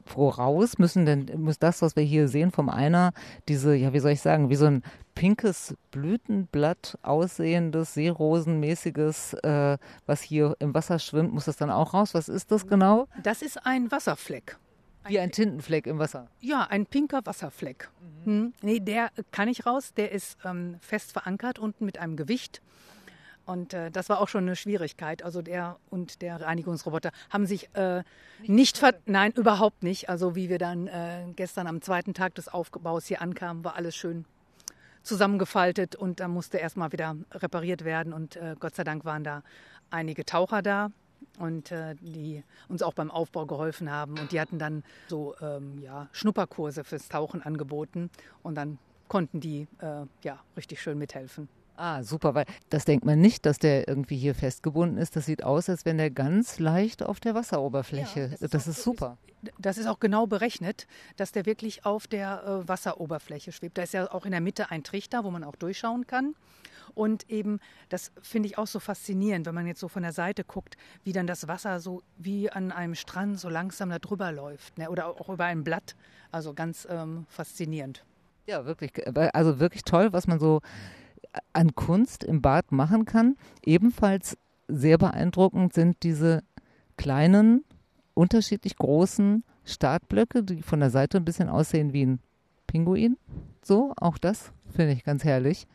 [0.04, 3.12] voraus müssen denn, muss das, was wir hier sehen vom Einer,
[3.48, 4.82] diese, ja, wie soll ich sagen, wie so ein
[5.14, 12.14] pinkes Blütenblatt aussehendes, seerosenmäßiges, äh, was hier im Wasser schwimmt, muss das dann auch raus?
[12.14, 13.08] Was ist das genau?
[13.22, 14.56] Das ist ein Wasserfleck.
[15.06, 16.28] Wie ein Tintenfleck im Wasser?
[16.40, 17.88] Ja, ein pinker Wasserfleck.
[18.24, 18.32] Mhm.
[18.32, 18.52] Hm.
[18.62, 22.60] Nee, der kann nicht raus, der ist ähm, fest verankert unten mit einem Gewicht.
[23.48, 25.22] Und äh, das war auch schon eine Schwierigkeit.
[25.22, 28.02] Also der und der Reinigungsroboter haben sich äh,
[28.40, 30.10] nicht, nicht ver nein, überhaupt nicht.
[30.10, 33.96] Also wie wir dann äh, gestern am zweiten Tag des Aufbaus hier ankamen, war alles
[33.96, 34.26] schön
[35.02, 38.12] zusammengefaltet und da musste erstmal wieder repariert werden.
[38.12, 39.42] Und äh, Gott sei Dank waren da
[39.90, 40.90] einige Taucher da
[41.38, 44.18] und äh, die uns auch beim Aufbau geholfen haben.
[44.18, 48.10] Und die hatten dann so ähm, ja, Schnupperkurse fürs Tauchen angeboten
[48.42, 48.76] und dann
[49.08, 51.48] konnten die äh, ja richtig schön mithelfen.
[51.80, 55.14] Ah, super, weil das denkt man nicht, dass der irgendwie hier festgebunden ist.
[55.14, 58.20] Das sieht aus, als wenn der ganz leicht auf der Wasseroberfläche.
[58.20, 59.16] Ja, das ist, das ist super.
[59.60, 63.78] Das ist auch genau berechnet, dass der wirklich auf der äh, Wasseroberfläche schwebt.
[63.78, 66.34] Da ist ja auch in der Mitte ein Trichter, wo man auch durchschauen kann.
[66.96, 67.60] Und eben,
[67.90, 71.12] das finde ich auch so faszinierend, wenn man jetzt so von der Seite guckt, wie
[71.12, 74.78] dann das Wasser so wie an einem Strand so langsam da drüber läuft.
[74.78, 74.90] Ne?
[74.90, 75.94] Oder auch über ein Blatt.
[76.32, 78.04] Also ganz ähm, faszinierend.
[78.48, 78.92] Ja, wirklich.
[79.32, 80.60] Also wirklich toll, was man so
[81.52, 83.36] an Kunst im Bad machen kann.
[83.64, 84.36] Ebenfalls
[84.68, 86.42] sehr beeindruckend sind diese
[86.96, 87.64] kleinen,
[88.14, 92.20] unterschiedlich großen Startblöcke, die von der Seite ein bisschen aussehen wie ein
[92.66, 93.16] Pinguin.
[93.62, 95.66] So, auch das finde ich ganz herrlich.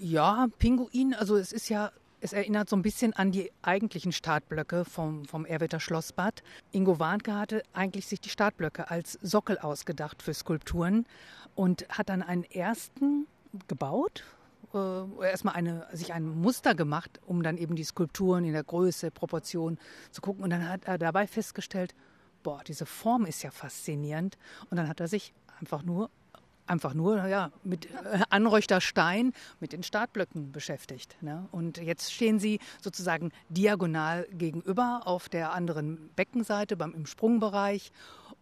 [0.00, 4.84] Ja, Pinguin, also es ist ja, es erinnert so ein bisschen an die eigentlichen Startblöcke
[4.84, 6.42] vom, vom Erwitter Schlossbad.
[6.72, 11.06] Ingo Warnke hatte eigentlich sich die Startblöcke als Sockel ausgedacht für Skulpturen
[11.54, 13.26] und hat dann einen ersten
[13.66, 14.24] gebaut,
[14.74, 19.10] äh, erstmal eine, sich ein Muster gemacht, um dann eben die Skulpturen in der Größe,
[19.10, 19.78] Proportion
[20.10, 20.44] zu gucken.
[20.44, 21.94] Und dann hat er dabei festgestellt,
[22.42, 24.38] boah, diese Form ist ja faszinierend.
[24.70, 26.10] Und dann hat er sich einfach nur
[26.68, 31.16] einfach nur ja, mit äh, Anreuchter Stein, mit den Startblöcken beschäftigt.
[31.22, 31.48] Ne?
[31.50, 37.90] Und jetzt stehen sie sozusagen diagonal gegenüber auf der anderen Beckenseite beim, im Sprungbereich.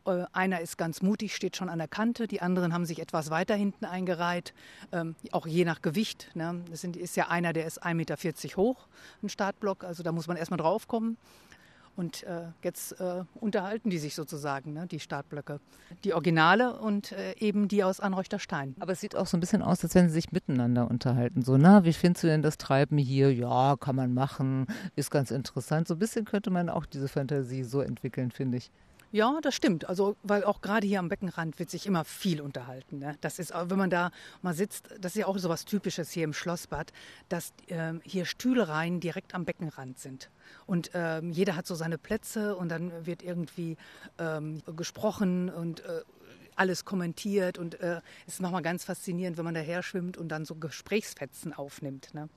[0.06, 3.30] Äh, einer ist ganz mutig, steht schon an der Kante, die anderen haben sich etwas
[3.30, 4.54] weiter hinten eingereiht,
[4.92, 6.30] ähm, auch je nach Gewicht.
[6.34, 6.62] Ne?
[6.70, 8.16] Das sind, ist ja einer, der ist 1,40 Meter
[8.56, 8.86] hoch,
[9.22, 11.16] ein Startblock, also da muss man erstmal drauf kommen.
[11.96, 15.60] Und äh, jetzt äh, unterhalten die sich sozusagen, ne, die Startblöcke.
[16.04, 18.76] Die Originale und äh, eben die aus Anreuchter Stein.
[18.80, 21.40] Aber es sieht auch so ein bisschen aus, als wenn sie sich miteinander unterhalten.
[21.40, 23.32] So, na, wie findest du denn das Treiben hier?
[23.32, 25.88] Ja, kann man machen, ist ganz interessant.
[25.88, 28.70] So ein bisschen könnte man auch diese Fantasie so entwickeln, finde ich.
[29.12, 29.88] Ja, das stimmt.
[29.88, 32.98] Also, weil auch gerade hier am Beckenrand wird sich immer viel unterhalten.
[32.98, 33.16] Ne?
[33.20, 34.10] Das ist, wenn man da
[34.42, 36.92] mal sitzt, das ist ja auch so was Typisches hier im Schlossbad,
[37.28, 40.30] dass äh, hier Stühlereien direkt am Beckenrand sind.
[40.66, 43.76] Und ähm, jeder hat so seine Plätze und dann wird irgendwie
[44.18, 46.02] ähm, gesprochen und äh,
[46.56, 50.44] alles kommentiert und äh, es ist nochmal ganz faszinierend, wenn man daher schwimmt und dann
[50.44, 52.14] so Gesprächsfetzen aufnimmt.
[52.14, 52.28] Ne?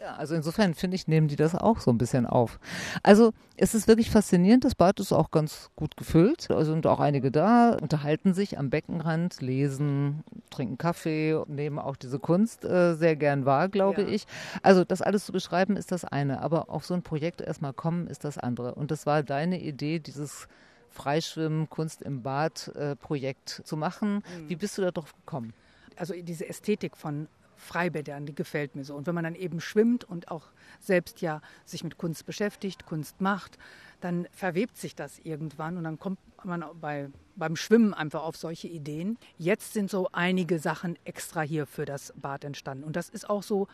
[0.00, 2.60] Ja, also insofern finde ich, nehmen die das auch so ein bisschen auf.
[3.02, 6.50] Also es ist wirklich faszinierend, das Bad ist auch ganz gut gefüllt.
[6.50, 12.20] Also sind auch einige da, unterhalten sich am Beckenrand, lesen, trinken Kaffee, nehmen auch diese
[12.20, 14.08] Kunst äh, sehr gern wahr, glaube ja.
[14.08, 14.26] ich.
[14.62, 18.06] Also das alles zu beschreiben ist das eine, aber auf so ein Projekt erstmal kommen
[18.06, 18.76] ist das andere.
[18.76, 20.46] Und das war deine Idee, dieses
[20.90, 24.16] Freischwimmen, Kunst im Bad äh, Projekt zu machen.
[24.16, 24.48] Mhm.
[24.48, 25.52] Wie bist du da drauf gekommen?
[25.96, 27.26] Also diese Ästhetik von
[27.58, 28.94] Freibädern, die gefällt mir so.
[28.94, 30.46] Und wenn man dann eben schwimmt und auch
[30.80, 33.58] selbst ja sich mit Kunst beschäftigt, Kunst macht,
[34.00, 38.68] dann verwebt sich das irgendwann und dann kommt man bei, beim Schwimmen einfach auf solche
[38.68, 39.18] Ideen.
[39.38, 42.84] Jetzt sind so einige Sachen extra hier für das Bad entstanden.
[42.84, 43.66] Und das ist auch so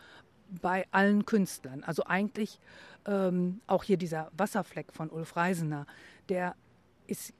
[0.61, 1.83] bei allen Künstlern.
[1.83, 2.59] Also eigentlich
[3.05, 5.85] ähm, auch hier dieser Wasserfleck von Ulf Reisener,
[6.29, 6.55] der
[7.07, 7.33] ist,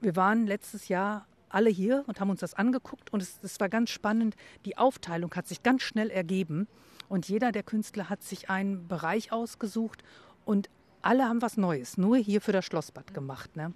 [0.00, 3.68] wir waren letztes Jahr alle hier und haben uns das angeguckt und es, es war
[3.68, 4.36] ganz spannend.
[4.64, 6.66] Die Aufteilung hat sich ganz schnell ergeben
[7.08, 10.02] und jeder der Künstler hat sich einen Bereich ausgesucht
[10.44, 10.70] und
[11.02, 13.56] alle haben was Neues, nur hier für das Schlossbad gemacht.
[13.56, 13.72] Ne?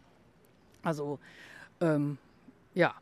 [0.83, 1.19] Also
[1.81, 2.19] ähm,
[2.75, 2.95] ja,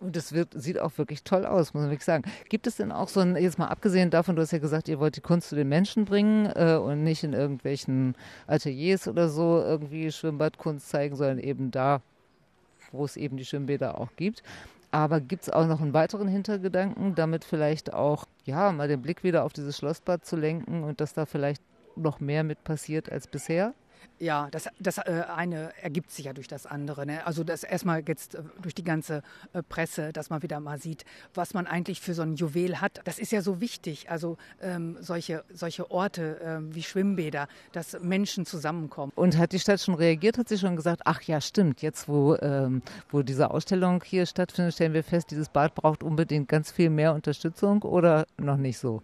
[0.00, 2.24] und es sieht auch wirklich toll aus, muss man wirklich sagen.
[2.48, 5.00] Gibt es denn auch so ein, jetzt mal abgesehen davon, du hast ja gesagt, ihr
[5.00, 8.14] wollt die Kunst zu den Menschen bringen äh, und nicht in irgendwelchen
[8.46, 12.02] Ateliers oder so irgendwie Schwimmbadkunst zeigen, sondern eben da,
[12.96, 14.42] wo es eben die Schwimmbäder auch gibt.
[14.90, 19.24] Aber gibt es auch noch einen weiteren Hintergedanken, damit vielleicht auch, ja, mal den Blick
[19.24, 21.62] wieder auf dieses Schlossbad zu lenken und dass da vielleicht
[21.96, 23.74] noch mehr mit passiert als bisher?
[24.18, 27.04] Ja, das, das äh, eine ergibt sich ja durch das andere.
[27.04, 27.26] Ne?
[27.26, 31.04] Also das erstmal jetzt äh, durch die ganze äh, Presse, dass man wieder mal sieht,
[31.34, 33.00] was man eigentlich für so ein Juwel hat.
[33.04, 34.10] Das ist ja so wichtig.
[34.10, 39.12] Also ähm, solche, solche Orte ähm, wie Schwimmbäder, dass Menschen zusammenkommen.
[39.14, 40.38] Und hat die Stadt schon reagiert?
[40.38, 44.74] Hat sie schon gesagt, ach ja, stimmt, jetzt wo, ähm, wo diese Ausstellung hier stattfindet,
[44.74, 49.02] stellen wir fest, dieses Bad braucht unbedingt ganz viel mehr Unterstützung oder noch nicht so?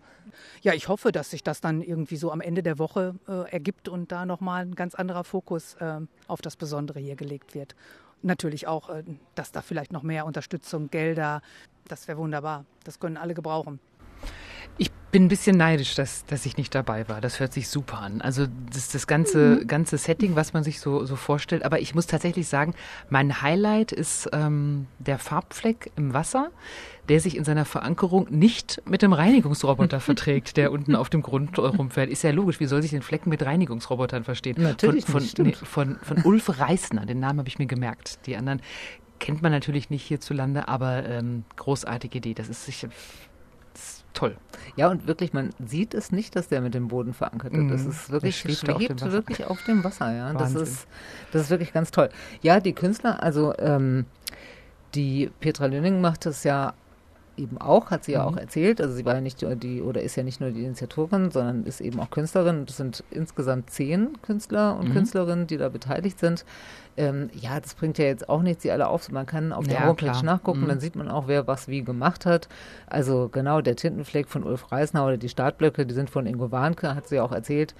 [0.62, 3.88] Ja, ich hoffe, dass sich das dann irgendwie so am Ende der Woche äh, ergibt
[3.88, 7.74] und da nochmal ein ganz anderer Fokus äh, auf das Besondere hier gelegt wird.
[8.22, 9.02] Natürlich auch, äh,
[9.34, 11.42] dass da vielleicht noch mehr Unterstützung, Gelder,
[11.88, 12.64] das wäre wunderbar.
[12.84, 13.80] Das können alle gebrauchen.
[14.78, 17.20] Ich bin ein bisschen neidisch, dass, dass ich nicht dabei war.
[17.20, 18.22] Das hört sich super an.
[18.22, 19.66] Also das, das ganze, mhm.
[19.66, 21.64] ganze Setting, was man sich so, so vorstellt.
[21.64, 22.74] Aber ich muss tatsächlich sagen,
[23.10, 26.50] mein Highlight ist ähm, der Farbfleck im Wasser,
[27.10, 31.58] der sich in seiner Verankerung nicht mit dem Reinigungsroboter verträgt, der unten auf dem Grund
[31.58, 32.08] rumfährt.
[32.08, 32.58] Ist ja logisch.
[32.58, 34.56] Wie soll sich den Flecken mit Reinigungsrobotern verstehen?
[34.62, 38.26] Natürlich von, von, nee, von, von Ulf Reisner, den Namen habe ich mir gemerkt.
[38.26, 38.62] Die anderen
[39.18, 42.34] kennt man natürlich nicht hierzulande, aber ähm, großartige Idee.
[42.34, 42.88] Das ist sicher
[44.12, 44.36] toll.
[44.76, 47.70] Ja, und wirklich, man sieht es nicht, dass der mit dem Boden verankert ist.
[47.70, 47.90] Das mhm.
[47.90, 50.14] ist wirklich, schwebt, schwebt auf wirklich auf dem Wasser.
[50.14, 50.86] Ja, das ist,
[51.32, 52.08] das ist wirklich ganz toll.
[52.42, 54.06] Ja, die Künstler, also ähm,
[54.94, 56.74] die Petra Lünning macht das ja
[57.42, 58.28] eben auch, hat sie ja mhm.
[58.28, 58.80] auch erzählt.
[58.80, 61.80] Also sie war ja nicht die oder ist ja nicht nur die Initiatorin, sondern ist
[61.80, 62.64] eben auch Künstlerin.
[62.66, 64.92] Das sind insgesamt zehn Künstler und mhm.
[64.92, 66.44] Künstlerinnen, die da beteiligt sind.
[66.96, 69.10] Ähm, ja, das bringt ja jetzt auch nicht sie alle auf.
[69.10, 70.22] Man kann auf der ja, Homepage klar.
[70.22, 70.68] nachgucken, mhm.
[70.68, 72.48] dann sieht man auch, wer was wie gemacht hat.
[72.86, 76.94] Also genau, der Tintenfleck von Ulf Reisner oder die Startblöcke, die sind von Ingo Warnke,
[76.94, 77.74] hat sie auch erzählt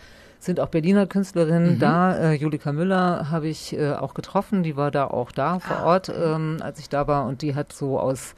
[0.44, 1.78] sind auch Berliner Künstlerinnen mhm.
[1.78, 2.16] da.
[2.16, 5.84] Äh, Julika Müller habe ich äh, auch getroffen, die war da auch da vor ah.
[5.84, 8.34] Ort, ähm, als ich da war und die hat so aus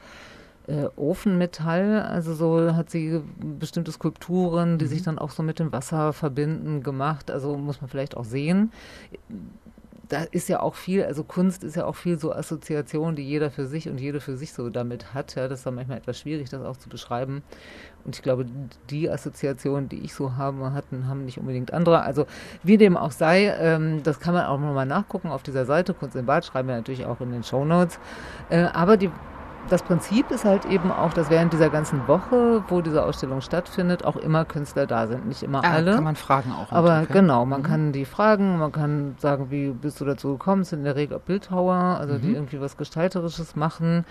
[0.66, 3.20] äh, Ofenmetall, also so hat sie
[3.58, 4.88] bestimmte Skulpturen, die mhm.
[4.88, 7.30] sich dann auch so mit dem Wasser verbinden, gemacht.
[7.30, 8.72] Also muss man vielleicht auch sehen.
[10.08, 13.50] Da ist ja auch viel, also Kunst ist ja auch viel so Assoziation, die jeder
[13.50, 15.34] für sich und jede für sich so damit hat.
[15.34, 17.42] Ja, das ist dann manchmal etwas schwierig, das auch zu beschreiben.
[18.04, 18.46] Und ich glaube,
[18.90, 22.02] die Assoziationen, die ich so habe, hatten, haben nicht unbedingt andere.
[22.02, 22.26] Also
[22.62, 25.94] wie dem auch sei, ähm, das kann man auch nochmal nachgucken auf dieser Seite.
[25.94, 27.98] Kunst im Bad schreiben wir natürlich auch in den Show Notes.
[28.50, 29.10] Äh, aber die
[29.70, 34.04] das Prinzip ist halt eben auch, dass während dieser ganzen Woche, wo diese Ausstellung stattfindet,
[34.04, 35.26] auch immer Künstler da sind.
[35.26, 35.94] Nicht immer ah, alle.
[35.94, 36.70] Kann man fragen auch.
[36.70, 37.12] Aber okay.
[37.12, 37.64] genau, man mhm.
[37.64, 40.62] kann die fragen, man kann sagen, wie bist du dazu gekommen?
[40.62, 42.20] Es sind in der Regel Bildhauer, also mhm.
[42.20, 44.04] die irgendwie was Gestalterisches machen.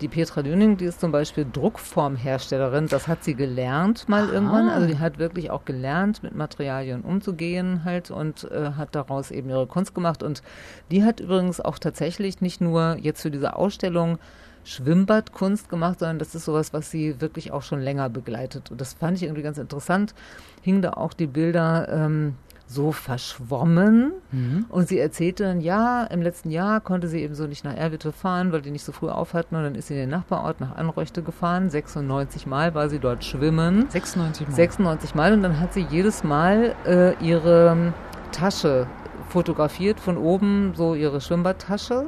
[0.00, 4.32] Die Petra Döning, die ist zum Beispiel Druckformherstellerin, das hat sie gelernt mal Aha.
[4.32, 4.68] irgendwann.
[4.68, 9.50] Also die hat wirklich auch gelernt, mit Materialien umzugehen halt und äh, hat daraus eben
[9.50, 10.24] ihre Kunst gemacht.
[10.24, 10.42] Und
[10.90, 14.18] die hat übrigens auch tatsächlich nicht nur jetzt für diese Ausstellung
[14.64, 18.70] Schwimmbadkunst gemacht, sondern das ist sowas, was sie wirklich auch schon länger begleitet.
[18.70, 20.14] Und das fand ich irgendwie ganz interessant.
[20.62, 22.34] Hingen da auch die Bilder ähm,
[22.66, 24.12] so verschwommen.
[24.32, 24.66] Mhm.
[24.68, 28.12] Und sie erzählte dann, ja, im letzten Jahr konnte sie eben so nicht nach Erwitte
[28.12, 29.54] fahren, weil die nicht so früh auf hatten.
[29.54, 31.68] Und dann ist sie in den Nachbarort nach Anreuchte gefahren.
[31.68, 33.86] 96 Mal war sie dort schwimmen.
[33.90, 34.54] 96 Mal.
[34.54, 35.32] 96 Mal.
[35.34, 37.92] Und dann hat sie jedes Mal äh, ihre
[38.32, 38.86] Tasche
[39.28, 42.06] fotografiert von oben, so ihre Schwimmbadtasche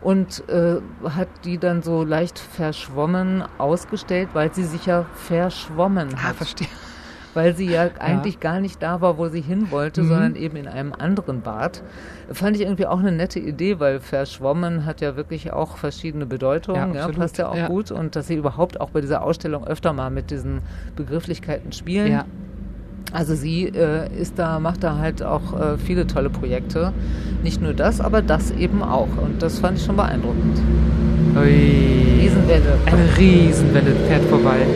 [0.00, 0.76] und äh,
[1.08, 6.30] hat die dann so leicht verschwommen ausgestellt, weil sie sich ja verschwommen ah, hat.
[6.30, 6.68] Ah, verstehe.
[7.34, 8.40] Weil sie ja eigentlich ja.
[8.40, 10.08] gar nicht da war, wo sie hin wollte, mhm.
[10.08, 11.82] sondern eben in einem anderen Bad.
[12.32, 16.94] Fand ich irgendwie auch eine nette Idee, weil verschwommen hat ja wirklich auch verschiedene Bedeutungen,
[16.94, 17.90] ja, ja passt ja auch gut.
[17.90, 20.62] Und dass sie überhaupt auch bei dieser Ausstellung öfter mal mit diesen
[20.96, 22.10] Begrifflichkeiten spielen.
[22.10, 22.24] Ja.
[23.16, 26.92] Also sie äh, ist da, macht da halt auch äh, viele tolle Projekte.
[27.42, 29.08] Nicht nur das, aber das eben auch.
[29.16, 30.60] Und das fand ich schon beeindruckend.
[31.34, 32.20] Ui.
[32.20, 32.78] Riesenwelle.
[32.84, 34.58] Eine Riesenwelle fährt vorbei.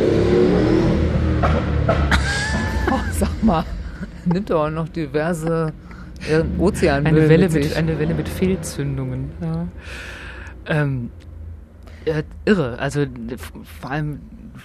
[2.93, 3.65] Oh, sag mal,
[4.25, 5.73] nimmt aber noch diverse
[6.29, 9.31] äh, Ozeanmüll eine Welle mit, mit Eine Welle mit Fehlzündungen.
[9.41, 9.69] Ja.
[10.67, 11.11] Ähm,
[12.05, 12.79] äh, irre.
[12.81, 13.05] Also
[13.81, 14.19] vor allem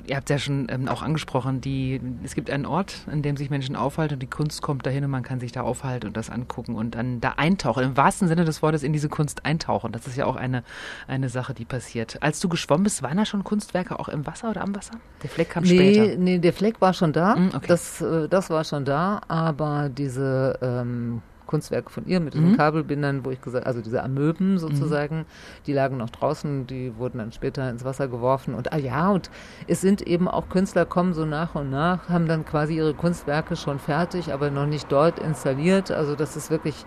[0.08, 3.50] ihr habt ja schon ähm, auch angesprochen, die, es gibt einen Ort, an dem sich
[3.50, 6.30] Menschen aufhalten und die Kunst kommt dahin und man kann sich da aufhalten und das
[6.30, 9.92] angucken und dann da eintauchen, im wahrsten Sinne des Wortes in diese Kunst eintauchen.
[9.92, 10.64] Das ist ja auch eine,
[11.08, 12.22] eine Sache, die passiert.
[12.22, 15.00] Als du geschwommen bist, waren da schon Kunstwerke auch im Wasser oder am Wasser?
[15.24, 16.18] Der Fleck kam nee, später.
[16.18, 17.36] Nee, der Fleck war schon da.
[17.36, 17.66] Mm, okay.
[17.68, 22.58] das, äh, das war schon da, aber diese ähm, Kunstwerke von ihr mit diesen mhm.
[22.58, 25.26] Kabelbindern, wo ich gesagt, also diese Amöben sozusagen, mhm.
[25.68, 29.30] die lagen noch draußen, die wurden dann später ins Wasser geworfen und ah ja, und
[29.68, 33.56] es sind eben auch Künstler kommen so nach und nach, haben dann quasi ihre Kunstwerke
[33.56, 35.92] schon fertig, aber noch nicht dort installiert.
[35.92, 36.86] Also das ist wirklich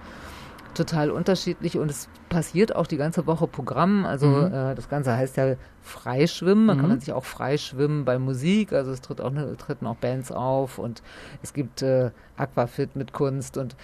[0.74, 4.04] total unterschiedlich und es passiert auch die ganze Woche Programm.
[4.04, 4.52] Also mhm.
[4.52, 6.66] äh, das Ganze heißt ja Freischwimmen.
[6.66, 6.80] Man mhm.
[6.80, 8.72] kann man sich auch freischwimmen bei Musik.
[8.72, 11.02] Also es tritt auch, ne, treten auch Bands auf und
[11.42, 13.76] es gibt äh, Aquafit mit Kunst und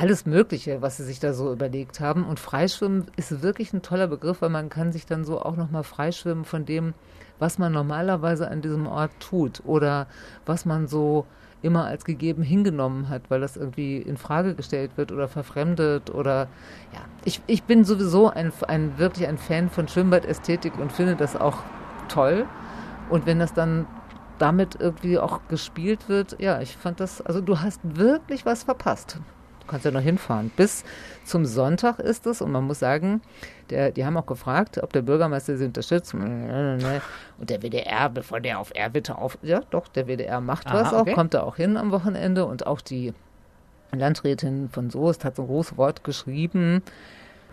[0.00, 2.24] alles Mögliche, was sie sich da so überlegt haben.
[2.24, 5.84] Und Freischwimmen ist wirklich ein toller Begriff, weil man kann sich dann so auch nochmal
[5.84, 6.94] freischwimmen von dem,
[7.38, 10.06] was man normalerweise an diesem Ort tut oder
[10.46, 11.26] was man so
[11.60, 16.48] immer als gegeben hingenommen hat, weil das irgendwie in Frage gestellt wird oder verfremdet oder
[16.94, 21.36] ja, ich, ich bin sowieso ein, ein wirklich ein Fan von Schwimmbadästhetik und finde das
[21.36, 21.58] auch
[22.08, 22.46] toll.
[23.10, 23.86] Und wenn das dann
[24.38, 29.20] damit irgendwie auch gespielt wird, ja, ich fand das, also du hast wirklich was verpasst
[29.70, 30.50] kannst ja noch hinfahren.
[30.56, 30.84] Bis
[31.24, 33.22] zum Sonntag ist es und man muss sagen,
[33.70, 36.12] der, die haben auch gefragt, ob der Bürgermeister sie unterstützt.
[36.12, 36.80] Und
[37.40, 41.02] der WDR, bevor der auf Erwitte auf, ja doch, der WDR macht Aha, was auch,
[41.02, 41.14] okay.
[41.14, 43.14] kommt da auch hin am Wochenende und auch die
[43.92, 46.82] Landrätin von Soest hat so ein großes Wort geschrieben.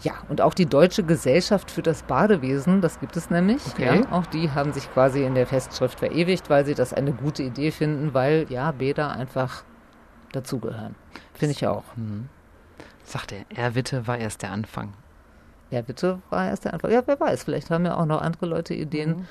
[0.01, 3.65] Ja, und auch die Deutsche Gesellschaft für das Badewesen, das gibt es nämlich.
[3.73, 4.01] Okay.
[4.01, 7.41] Ja, auch die haben sich quasi in der Festschrift verewigt, weil sie das eine gute
[7.41, 9.63] Idee finden, weil ja, Bäder einfach
[10.33, 10.95] dazugehören.
[11.37, 11.83] Finde ich auch.
[11.95, 12.29] Hm.
[13.03, 14.93] Sagt er, Erwitte war erst der Anfang.
[15.71, 16.91] Erwitte war erst der Anfang.
[16.91, 19.09] Ja, wer weiß, vielleicht haben ja auch noch andere Leute Ideen.
[19.09, 19.27] Mhm.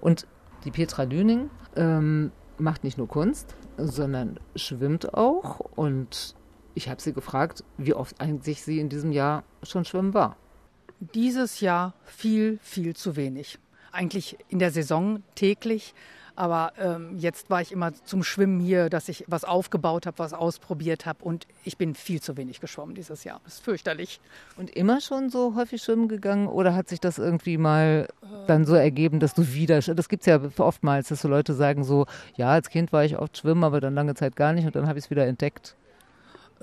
[0.00, 0.26] Und
[0.64, 6.34] die Petra Lüning ähm, macht nicht nur Kunst, sondern schwimmt auch und
[6.74, 10.36] ich habe sie gefragt, wie oft eigentlich sie in diesem Jahr schon schwimmen war.
[11.00, 13.58] Dieses Jahr viel, viel zu wenig.
[13.92, 15.94] Eigentlich in der Saison täglich.
[16.36, 20.34] Aber ähm, jetzt war ich immer zum Schwimmen hier, dass ich was aufgebaut habe, was
[20.34, 21.24] ausprobiert habe.
[21.24, 23.40] Und ich bin viel zu wenig geschwommen dieses Jahr.
[23.44, 24.20] Das ist fürchterlich.
[24.56, 26.46] Und immer schon so häufig schwimmen gegangen?
[26.46, 28.08] Oder hat sich das irgendwie mal
[28.46, 29.80] dann so ergeben, dass du wieder.
[29.80, 33.18] Das gibt es ja oftmals, dass so Leute sagen so: Ja, als Kind war ich
[33.18, 34.66] oft schwimmen, aber dann lange Zeit gar nicht.
[34.66, 35.74] Und dann habe ich es wieder entdeckt.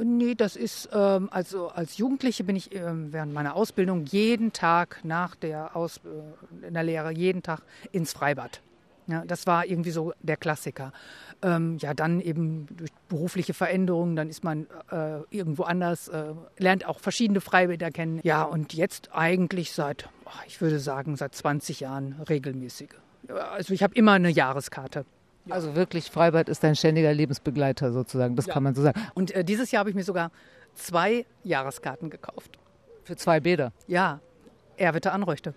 [0.01, 4.99] Nee, das ist, ähm, also als Jugendliche bin ich ähm, während meiner Ausbildung jeden Tag
[5.03, 8.61] nach der Aus, äh, in der Lehre, jeden Tag ins Freibad.
[9.07, 10.93] Ja, das war irgendwie so der Klassiker.
[11.41, 16.85] Ähm, ja, dann eben durch berufliche Veränderungen, dann ist man äh, irgendwo anders, äh, lernt
[16.85, 18.21] auch verschiedene Freibäder kennen.
[18.23, 20.09] Ja, und jetzt eigentlich seit,
[20.47, 22.95] ich würde sagen, seit 20 Jahren regelmäßige.
[23.51, 25.05] Also ich habe immer eine Jahreskarte.
[25.45, 25.55] Ja.
[25.55, 28.53] Also wirklich, Freibad ist dein ständiger Lebensbegleiter sozusagen, das ja.
[28.53, 29.01] kann man so sagen.
[29.13, 30.31] Und äh, dieses Jahr habe ich mir sogar
[30.75, 32.57] zwei Jahreskarten gekauft.
[33.03, 33.73] Für zwei Bäder?
[33.87, 34.21] Ja,
[34.77, 35.53] Erwitte Anröchte.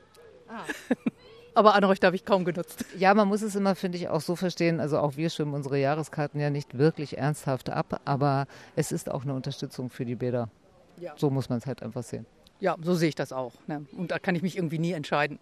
[0.49, 0.63] Ah.
[1.57, 2.85] Aber Anröchte habe ich kaum genutzt.
[2.99, 4.79] Ja, man muss es immer, finde ich, auch so verstehen.
[4.79, 9.23] Also auch wir schwimmen unsere Jahreskarten ja nicht wirklich ernsthaft ab, aber es ist auch
[9.23, 10.51] eine Unterstützung für die Bäder.
[10.99, 11.15] Ja.
[11.17, 12.27] So muss man es halt einfach sehen.
[12.61, 13.55] Ja, so sehe ich das auch.
[13.67, 13.87] Ne?
[13.97, 15.39] Und da kann ich mich irgendwie nie entscheiden.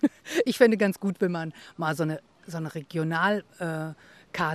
[0.46, 3.94] ich fände ganz gut, wenn man mal so eine so eine Regionalkarte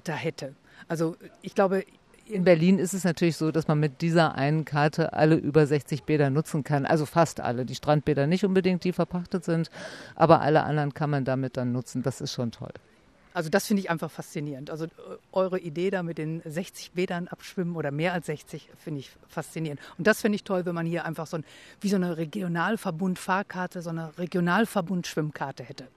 [0.08, 0.56] äh, hätte.
[0.88, 1.86] Also ich glaube,
[2.26, 6.04] in Berlin ist es natürlich so, dass man mit dieser einen Karte alle über 60
[6.04, 6.86] Bäder nutzen kann.
[6.86, 7.66] Also fast alle.
[7.66, 9.70] Die Strandbäder nicht unbedingt, die verpachtet sind,
[10.16, 12.02] aber alle anderen kann man damit dann nutzen.
[12.04, 12.72] Das ist schon toll.
[13.34, 14.70] Also das finde ich einfach faszinierend.
[14.70, 14.90] Also äh,
[15.32, 19.82] eure Idee da mit den 60 Bädern abschwimmen oder mehr als 60 finde ich faszinierend.
[19.98, 21.46] Und das finde ich toll, wenn man hier einfach so ein,
[21.82, 25.88] wie so eine Regionalverbund-Fahrkarte, so eine Regionalverbund-Schwimmkarte hätte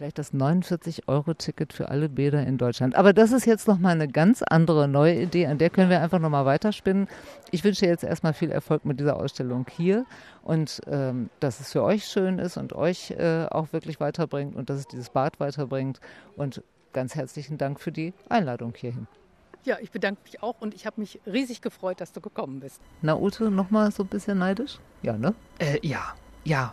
[0.00, 2.94] vielleicht das 49-Euro-Ticket für alle Bäder in Deutschland.
[2.94, 6.18] Aber das ist jetzt nochmal eine ganz andere neue Idee, an der können wir einfach
[6.18, 7.06] nochmal weiterspinnen.
[7.50, 10.06] Ich wünsche jetzt erstmal viel Erfolg mit dieser Ausstellung hier
[10.42, 14.70] und ähm, dass es für euch schön ist und euch äh, auch wirklich weiterbringt und
[14.70, 16.00] dass es dieses Bad weiterbringt.
[16.34, 16.62] Und
[16.94, 19.06] ganz herzlichen Dank für die Einladung hierhin.
[19.64, 22.80] Ja, ich bedanke mich auch und ich habe mich riesig gefreut, dass du gekommen bist.
[23.02, 24.78] Na, Ute, nochmal so ein bisschen neidisch?
[25.02, 25.34] Ja, ne?
[25.58, 26.70] Äh, ja, ja,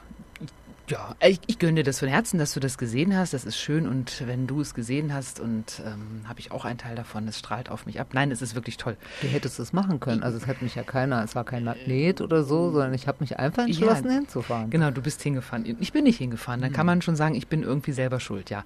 [0.89, 3.33] ja, ich, ich gönne dir das von Herzen, dass du das gesehen hast.
[3.33, 6.77] Das ist schön und wenn du es gesehen hast und ähm, habe ich auch einen
[6.77, 8.09] Teil davon, es strahlt auf mich ab.
[8.13, 8.95] Nein, es ist wirklich toll.
[9.21, 10.23] Du hättest es machen können.
[10.23, 13.17] Also es hat mich ja keiner, es war kein Magnet oder so, sondern ich habe
[13.19, 14.69] mich einfach entschlossen ja, hinzufahren.
[14.69, 15.65] Genau, du bist hingefahren.
[15.79, 16.61] Ich bin nicht hingefahren.
[16.61, 18.63] Da kann man schon sagen, ich bin irgendwie selber schuld, ja.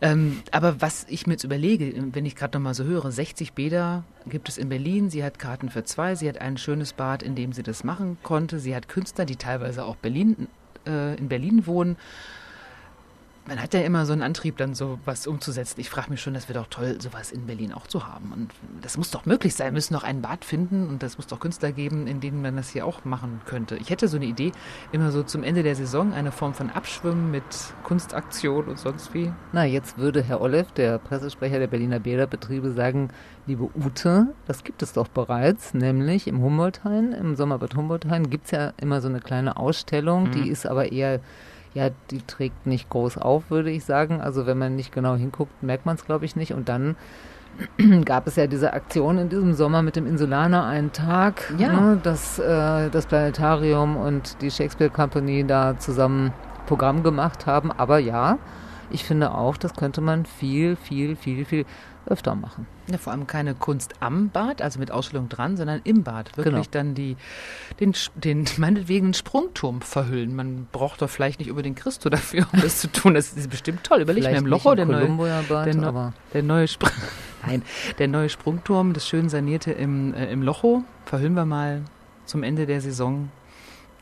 [0.00, 4.04] Ähm, aber was ich mir jetzt überlege, wenn ich gerade nochmal so höre, 60 Bäder
[4.26, 5.10] gibt es in Berlin.
[5.10, 6.14] Sie hat Karten für zwei.
[6.14, 8.58] Sie hat ein schönes Bad, in dem sie das machen konnte.
[8.58, 10.48] Sie hat Künstler, die teilweise auch Berlin
[10.86, 11.96] äh, in Berlin wohnen,
[13.46, 15.80] man hat ja immer so einen Antrieb, dann so was umzusetzen.
[15.80, 18.32] Ich frage mich schon, das wäre doch toll, sowas in Berlin auch zu haben.
[18.32, 18.50] Und
[18.82, 19.68] das muss doch möglich sein.
[19.68, 22.56] Wir müssen doch einen Bad finden und das muss doch Künstler geben, in denen man
[22.56, 23.76] das hier auch machen könnte.
[23.76, 24.52] Ich hätte so eine Idee,
[24.92, 27.44] immer so zum Ende der Saison eine Form von Abschwimmen mit
[27.82, 29.32] Kunstaktion und sonst wie.
[29.52, 33.10] Na, jetzt würde Herr Olev, der Pressesprecher der Berliner Bäderbetriebe, sagen,
[33.46, 38.50] liebe Ute, das gibt es doch bereits, nämlich im Humboldthain, im Sommerbad Humboldthain gibt es
[38.52, 40.32] ja immer so eine kleine Ausstellung, mhm.
[40.32, 41.20] die ist aber eher
[41.74, 44.20] ja, die trägt nicht groß auf, würde ich sagen.
[44.20, 46.52] Also wenn man nicht genau hinguckt, merkt man es, glaube ich, nicht.
[46.52, 46.96] Und dann
[48.04, 51.72] gab es ja diese Aktion in diesem Sommer mit dem Insulaner einen Tag, ja.
[51.72, 56.32] ne, dass äh, das Planetarium und die Shakespeare Company da zusammen
[56.66, 57.70] Programm gemacht haben.
[57.72, 58.38] Aber ja,
[58.90, 61.64] ich finde auch, das könnte man viel, viel, viel, viel
[62.10, 62.66] öfter machen.
[62.90, 66.36] Ja, vor allem keine Kunst am Bad, also mit Ausstellung dran, sondern im Bad.
[66.36, 66.66] Wirklich genau.
[66.70, 67.16] dann die,
[67.78, 70.34] den, den, meinetwegen Sprungturm verhüllen.
[70.34, 73.14] Man braucht doch vielleicht nicht über den Christo dafür, um das zu tun.
[73.14, 74.02] Das ist bestimmt toll.
[74.02, 75.08] Überleg mir im Locho, der neue,
[75.48, 76.90] Bad, der, ne, der neue Spr
[77.46, 77.62] Nein,
[77.98, 80.84] der neue Sprungturm, das schön sanierte im, äh, im Locho.
[81.06, 81.82] Verhüllen wir mal
[82.26, 83.30] zum Ende der Saison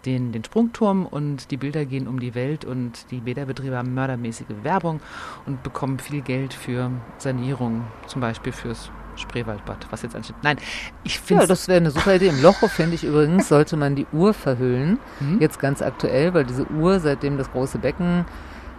[0.05, 4.47] den, den Sprungturm und die Bilder gehen um die Welt und die Bäderbetriebe haben mördermäßige
[4.63, 5.01] Werbung
[5.47, 10.37] und bekommen viel Geld für Sanierung, zum Beispiel fürs Spreewaldbad, was jetzt ansteht.
[10.43, 10.59] Nein,
[11.05, 12.29] ich finde Ja, das wäre eine super Idee.
[12.29, 14.99] Im Locho, finde ich übrigens, sollte man die Uhr verhüllen.
[15.21, 15.41] Mhm.
[15.41, 18.25] Jetzt ganz aktuell, weil diese Uhr, seitdem das große Becken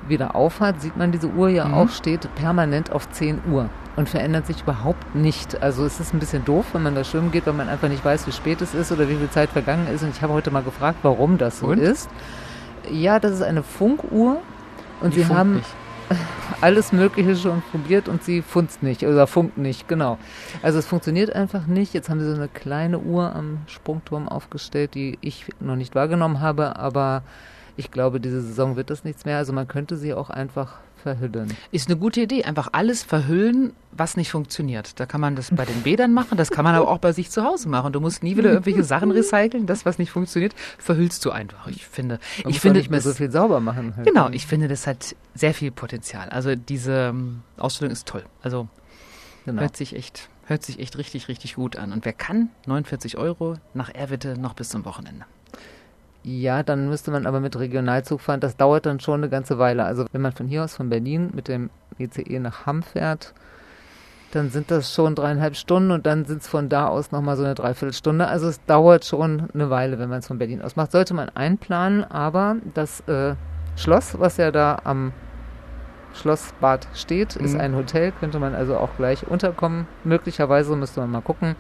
[0.07, 1.73] wieder aufhat, sieht man diese Uhr ja Mhm.
[1.73, 5.61] auch, steht permanent auf 10 Uhr und verändert sich überhaupt nicht.
[5.61, 8.03] Also es ist ein bisschen doof, wenn man da schwimmen geht, weil man einfach nicht
[8.03, 10.03] weiß, wie spät es ist oder wie viel Zeit vergangen ist.
[10.03, 11.79] Und ich habe heute mal gefragt, warum das so Und?
[11.79, 12.09] ist.
[12.91, 14.37] Ja, das ist eine Funkuhr
[15.01, 15.67] und Die sie haben nicht.
[16.61, 20.17] alles Mögliche schon probiert und sie funzt nicht oder funkt nicht, genau.
[20.63, 21.93] Also es funktioniert einfach nicht.
[21.93, 26.39] Jetzt haben sie so eine kleine Uhr am Sprungturm aufgestellt, die ich noch nicht wahrgenommen
[26.39, 27.21] habe, aber
[27.80, 29.38] ich glaube, diese Saison wird das nichts mehr.
[29.38, 31.53] Also man könnte sie auch einfach verhüllen.
[31.71, 32.43] Ist eine gute Idee.
[32.43, 34.99] Einfach alles verhüllen, was nicht funktioniert.
[34.99, 37.30] Da kann man das bei den Bädern machen, das kann man aber auch bei sich
[37.32, 37.93] zu Hause machen.
[37.93, 39.65] Du musst nie wieder irgendwelche Sachen recyceln.
[39.65, 41.67] Das, was nicht funktioniert, verhüllst du einfach.
[41.67, 43.95] Ich finde, Man ich finde nicht mehr das- so viel sauber machen.
[43.95, 44.05] Halt.
[44.05, 46.27] Genau, ich finde, das hat sehr viel Potenzial.
[46.30, 48.25] Also diese ähm, Ausstellung ist toll.
[48.41, 48.67] Also
[49.45, 49.61] Genau.
[49.61, 51.93] hört sich echt, hört sich echt richtig, richtig gut an.
[51.93, 55.23] Und wer kann, 49 Euro nach Erwitte noch bis zum Wochenende.
[56.24, 58.39] Ja, dann müsste man aber mit Regionalzug fahren.
[58.39, 59.86] Das dauert dann schon eine ganze Weile.
[59.86, 63.34] Also wenn man von hier aus, von Berlin, mit dem ECE nach Hamm fährt,
[64.32, 67.43] dann sind das schon dreieinhalb Stunden und dann sind es von da aus nochmal so
[67.43, 68.28] eine Dreiviertelstunde.
[68.28, 70.91] Also es dauert schon eine Weile, wenn man es von Berlin aus macht.
[70.91, 73.34] Sollte man einplanen, aber das äh,
[73.76, 75.13] Schloss, was ja da am
[76.13, 77.59] Schlossbad steht, ist Mhm.
[77.61, 79.88] ein Hotel, könnte man also auch gleich unterkommen.
[80.03, 81.55] Möglicherweise müsste man mal gucken.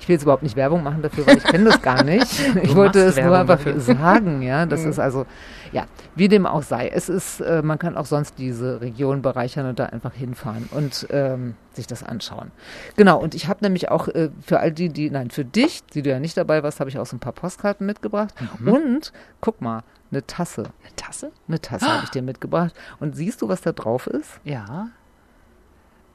[0.00, 2.26] Ich will jetzt überhaupt nicht Werbung machen dafür, weil ich kenne das gar nicht.
[2.62, 3.80] Ich wollte es nur Werbung einfach dafür.
[3.80, 4.66] sagen, ja.
[4.66, 4.90] Das Mhm.
[4.90, 5.26] ist also,
[5.72, 5.84] ja,
[6.16, 6.88] wie dem auch sei.
[6.88, 11.06] Es ist, äh, man kann auch sonst diese Region bereichern und da einfach hinfahren und
[11.10, 12.50] ähm, sich das anschauen.
[12.96, 16.02] Genau, und ich habe nämlich auch äh, für all die, die, nein, für dich, die
[16.02, 18.34] du ja nicht dabei warst, habe ich auch so ein paar Postkarten mitgebracht.
[18.58, 18.68] Mhm.
[18.68, 20.62] Und guck mal, eine Tasse.
[20.82, 21.30] Eine Tasse?
[21.46, 22.74] Eine Tasse habe ich dir mitgebracht.
[22.98, 24.40] Und siehst du, was da drauf ist?
[24.44, 24.88] Ja.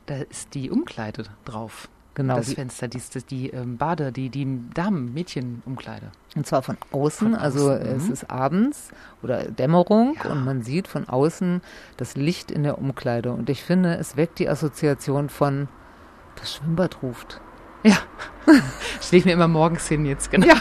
[0.07, 1.87] Da ist die Umkleide drauf.
[2.15, 2.37] Genau.
[2.37, 6.11] das die- Fenster, die, die, die ähm, Bade, die, die Damen-Mädchen-Umkleide.
[6.35, 8.13] Und zwar von außen, Von also außen, es mhm.
[8.13, 8.89] ist abends
[9.21, 10.31] oder Dämmerung Ja.
[10.31, 11.61] und man sieht von außen
[11.97, 13.31] das Licht in der Umkleide.
[13.31, 15.67] Und ich finde, es weckt die Assoziation von
[16.37, 17.41] das Schwimmbad ruft.
[17.83, 17.97] Ja.
[19.01, 20.47] Stehe ich mir immer morgens hin jetzt, genau.
[20.47, 20.55] Ja,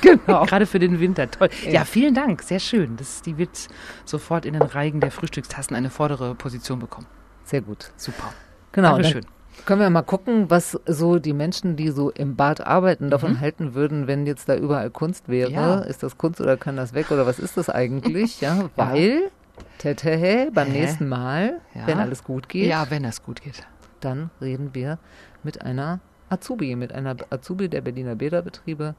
[0.00, 0.44] genau.
[0.46, 1.50] Gerade für den Winter, toll.
[1.68, 1.84] Ja.
[1.84, 2.96] Vielen Dank, sehr schön.
[2.96, 3.68] Das, die wird
[4.04, 7.06] sofort in den Reigen der Frühstückstassen eine vordere Position bekommen.
[7.44, 7.90] Sehr gut.
[7.96, 8.32] Super.
[8.70, 8.92] Genau.
[8.92, 9.26] Dankeschön.
[9.66, 13.40] Können wir mal gucken, was so die Menschen, die so im Bad arbeiten, davon Mhm.
[13.40, 15.50] halten würden, wenn jetzt da überall Kunst wäre.
[15.52, 15.78] Ja.
[15.80, 18.40] Ist das Kunst oder kann das weg oder was ist das eigentlich?
[18.40, 19.30] Ja, weil,
[19.78, 20.80] tätähä, beim Hä?
[20.80, 21.86] nächsten Mal, Ja.
[21.86, 23.66] wenn alles gut geht, Ja, wenn es gut geht.
[24.00, 24.98] dann reden wir
[25.44, 28.94] mit einer Azubi, mit einer Azubi der Berliner Bäderbetriebe,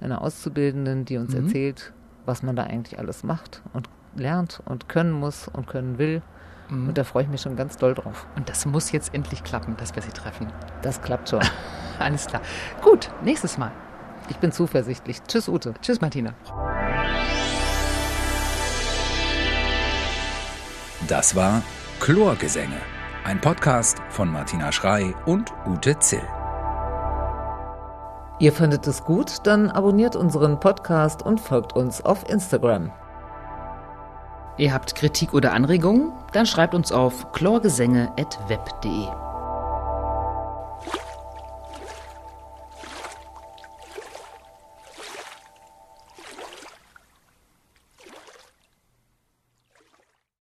[0.00, 1.46] einer Auszubildenden, die uns Mhm.
[1.46, 1.92] erzählt,
[2.26, 6.22] was man da eigentlich alles macht und lernt und können muss und können will.
[6.68, 6.88] Mhm.
[6.88, 8.26] Und da freue ich mich schon ganz doll drauf.
[8.36, 10.52] Und das muss jetzt endlich klappen, dass wir sie treffen.
[10.82, 11.40] Das klappt schon.
[11.98, 12.42] Alles klar.
[12.82, 13.72] Gut, nächstes Mal.
[14.28, 15.22] Ich bin zuversichtlich.
[15.24, 15.74] Tschüss, Ute.
[15.82, 16.34] Tschüss, Martina.
[21.08, 21.62] Das war
[22.00, 22.80] Chlorgesänge,
[23.24, 26.22] ein Podcast von Martina Schrei und Ute Zill.
[28.38, 29.38] Ihr findet es gut?
[29.44, 32.90] Dann abonniert unseren Podcast und folgt uns auf Instagram.
[34.58, 36.12] Ihr habt Kritik oder Anregungen?
[36.32, 39.31] Dann schreibt uns auf chlorgesänge.web.de.